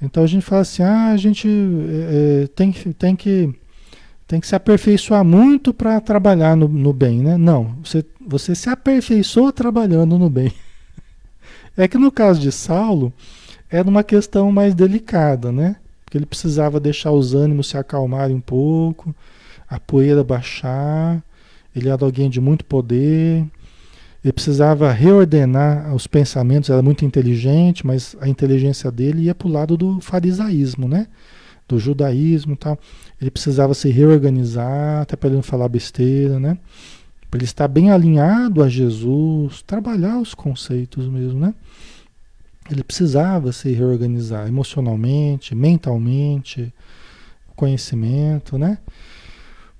[0.00, 3.54] Então a gente fala assim, ah, a gente é, tem, tem que
[4.26, 7.36] tem que se aperfeiçoar muito para trabalhar no, no, bem, né?
[7.36, 10.52] Não, você, você se aperfeiçoa trabalhando no bem.
[11.76, 13.12] É que no caso de Saulo,
[13.68, 15.74] era uma questão mais delicada, né?
[16.04, 19.12] Porque ele precisava deixar os ânimos se acalmarem um pouco,
[19.68, 21.20] a poeira baixar,
[21.74, 23.44] ele era alguém de muito poder,
[24.22, 29.50] ele precisava reordenar os pensamentos, era muito inteligente, mas a inteligência dele ia para o
[29.50, 31.08] lado do farisaísmo, né?
[31.68, 32.78] Do judaísmo tal.
[33.20, 36.58] Ele precisava se reorganizar, até para ele não falar besteira, né?
[37.30, 41.54] Para ele estar bem alinhado a Jesus, trabalhar os conceitos mesmo, né?
[42.70, 46.72] Ele precisava se reorganizar emocionalmente, mentalmente,
[47.54, 48.78] conhecimento, né?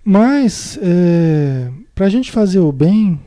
[0.04, 3.18] Mas é, para a gente fazer o bem,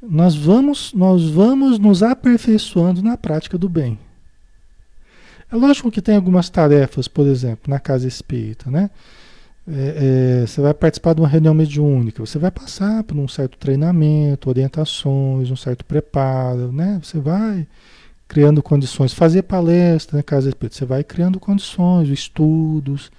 [0.00, 3.98] nós vamos, nós vamos nos aperfeiçoando na prática do bem.
[5.52, 8.88] É lógico que tem algumas tarefas, por exemplo, na casa espírita, né?
[9.68, 13.58] É, é, você vai participar de uma reunião mediúnica, você vai passar por um certo
[13.58, 16.98] treinamento, orientações, um certo preparo, né?
[17.02, 17.66] Você vai
[18.26, 23.10] criando condições, fazer palestra na né, casa espírita, você vai criando condições, estudos.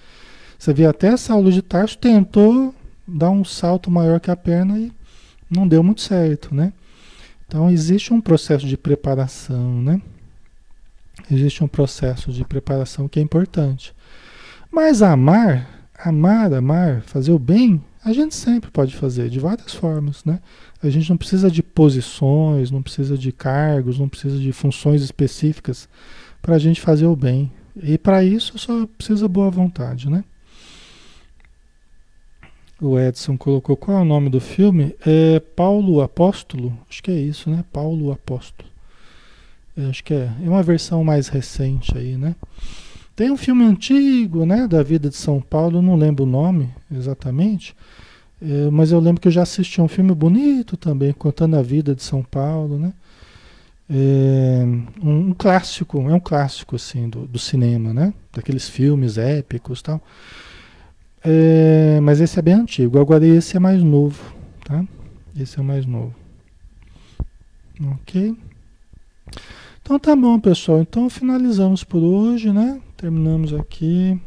[0.58, 2.74] Você vê até essa aula de Tarso tentou
[3.08, 4.92] dar um salto maior que a perna e
[5.48, 6.74] não deu muito certo, né?
[7.48, 10.02] Então existe um processo de preparação, né?
[11.32, 13.94] Existe um processo de preparação que é importante.
[14.72, 20.26] Mas amar, amar, amar, fazer o bem, A gente sempre pode fazer, de várias formas,
[20.26, 20.40] né?
[20.82, 25.88] A gente não precisa de posições, não precisa de cargos, não precisa de funções específicas
[26.42, 27.50] para a gente fazer o bem.
[27.82, 30.26] E para isso só precisa boa vontade, né?
[32.82, 34.94] O Edson colocou qual é o nome do filme?
[35.06, 36.78] É Paulo Apóstolo?
[36.90, 37.64] Acho que é isso, né?
[37.72, 38.70] Paulo Apóstolo.
[39.78, 40.30] É, acho que é.
[40.44, 42.36] É uma versão mais recente aí, né?
[43.16, 44.68] Tem um filme antigo, né?
[44.68, 47.76] Da vida de São Paulo, não lembro o nome exatamente.
[48.42, 51.96] É, mas eu lembro que eu já assisti um filme bonito também, contando a vida
[51.96, 52.94] de São Paulo, né?
[53.90, 54.64] É,
[55.02, 58.14] um, um, clássico, é um clássico assim do, do cinema, né?
[58.34, 60.02] Daqueles filmes épicos tal.
[61.24, 63.00] É, mas esse é bem antigo.
[63.00, 64.84] Agora esse é mais novo, tá?
[65.40, 66.14] Esse é mais novo.
[67.94, 68.36] Ok?
[69.84, 70.82] Então tá bom, pessoal.
[70.82, 72.82] Então finalizamos por hoje, né?
[72.96, 74.18] Terminamos aqui.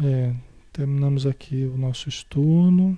[0.00, 0.32] É,
[0.72, 2.96] terminamos aqui o nosso estudo.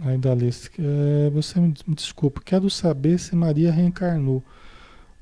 [0.00, 4.40] Aí Dalice, é, você me desculpa, quero saber se Maria reencarnou.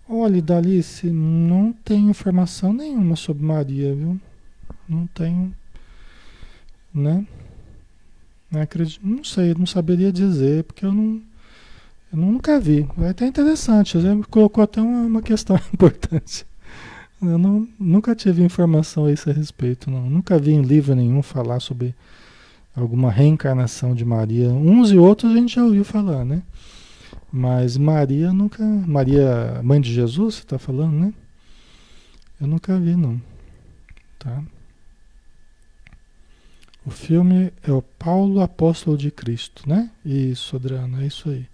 [0.07, 4.20] Olha, Dalice, não tenho informação nenhuma sobre Maria, viu?
[4.87, 5.55] Não tenho,
[6.93, 7.26] né?
[8.53, 11.23] Não, acredito, não sei, não saberia dizer, porque eu não,
[12.13, 12.87] eu nunca vi.
[13.01, 16.45] É até interessante, você colocou até uma, uma questão importante.
[17.21, 20.11] Eu não, nunca tive informação a esse respeito, não.
[20.11, 21.95] Nunca vi em livro nenhum falar sobre
[22.77, 24.49] alguma reencarnação de Maria.
[24.51, 26.43] Uns e outros a gente já ouviu falar, né?
[27.33, 28.63] Mas Maria nunca.
[28.63, 31.15] Maria, mãe de Jesus, você está falando, né?
[32.41, 33.21] Eu nunca vi, não.
[34.19, 34.43] Tá?
[36.85, 39.91] O filme é o Paulo Apóstolo de Cristo, né?
[40.05, 41.47] Isso, Adriana, é isso aí.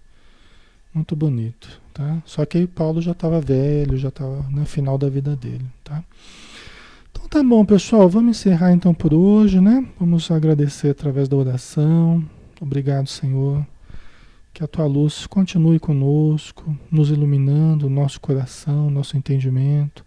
[0.94, 2.22] Muito bonito, tá?
[2.24, 6.02] Só que Paulo já estava velho, já estava no final da vida dele, tá?
[7.10, 9.86] Então tá bom, pessoal, vamos encerrar então por hoje, né?
[10.00, 12.24] Vamos agradecer através da oração.
[12.60, 13.66] Obrigado, Senhor
[14.58, 20.04] que a tua luz continue conosco, nos iluminando o nosso coração, nosso entendimento,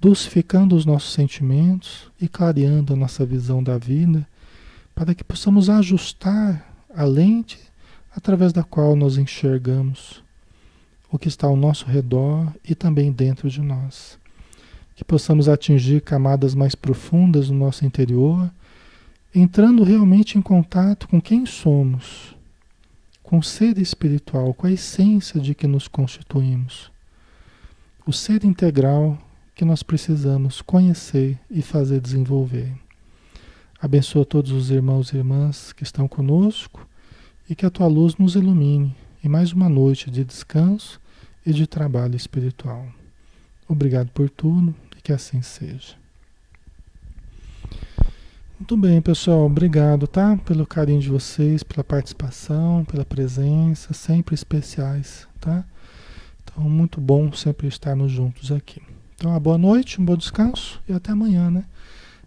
[0.00, 4.24] dulcificando os nossos sentimentos e clareando a nossa visão da vida,
[5.00, 6.62] para que possamos ajustar
[6.94, 7.58] a lente
[8.14, 10.22] através da qual nós enxergamos
[11.10, 14.18] o que está ao nosso redor e também dentro de nós.
[14.94, 18.52] Que possamos atingir camadas mais profundas no nosso interior,
[19.34, 22.36] entrando realmente em contato com quem somos
[23.22, 26.92] com o ser espiritual, com a essência de que nos constituímos.
[28.04, 29.16] O ser integral
[29.54, 32.70] que nós precisamos conhecer e fazer desenvolver.
[33.82, 36.86] Abençoa todos os irmãos e irmãs que estão conosco
[37.48, 41.00] e que a tua luz nos ilumine em mais uma noite de descanso
[41.46, 42.86] e de trabalho espiritual.
[43.66, 45.94] Obrigado por tudo e que assim seja.
[48.58, 49.46] Muito bem, pessoal.
[49.46, 50.36] Obrigado, tá?
[50.44, 55.64] Pelo carinho de vocês, pela participação, pela presença, sempre especiais, tá?
[56.44, 58.82] Então, muito bom sempre estarmos juntos aqui.
[59.14, 61.64] Então, uma boa noite, um bom descanso e até amanhã, né?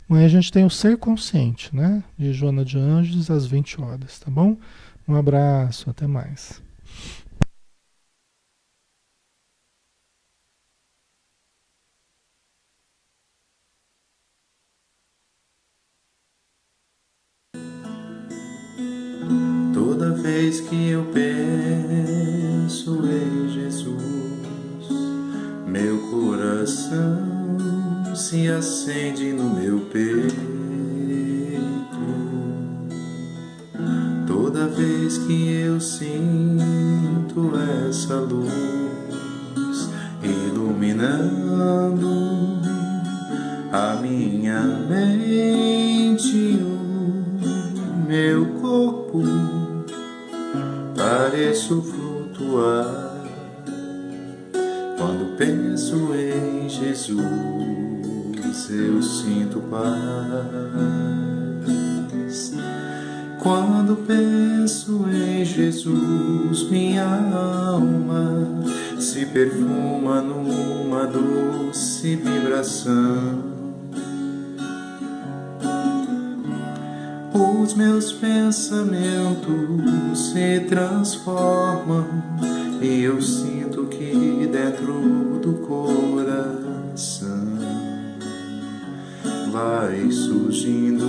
[0.09, 2.03] Amanhã a gente tem o Ser Consciente, né?
[2.17, 4.57] De Joana de Anjos às 20 horas, tá bom?
[5.07, 6.61] Um abraço, até mais.
[20.23, 23.97] vez que eu penso em Jesus,
[25.67, 27.32] meu coração
[28.15, 30.33] se acende no meu peito.
[34.27, 37.51] Toda vez que eu sinto
[37.89, 39.89] essa luz
[40.21, 42.07] iluminando
[43.71, 49.23] a minha mente, o meu corpo
[50.95, 53.13] pareço flutuar
[54.97, 57.92] quando penso em Jesus.
[58.69, 59.83] Eu sinto paz.
[63.41, 68.47] Quando penso em Jesus, minha alma
[68.99, 73.53] se perfuma numa doce vibração
[77.63, 79.49] os meus pensamentos
[80.31, 82.05] se transformam
[82.81, 86.22] e eu sinto que dentro do coração
[89.53, 91.05] vai surgindo,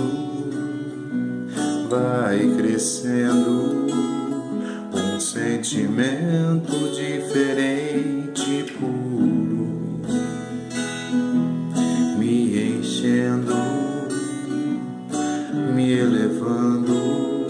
[1.89, 3.87] vai crescendo
[4.93, 9.99] um sentimento diferente, puro,
[12.19, 13.55] me enchendo
[15.73, 17.47] me elevando,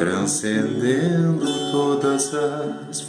[0.00, 2.99] transcendendo todas as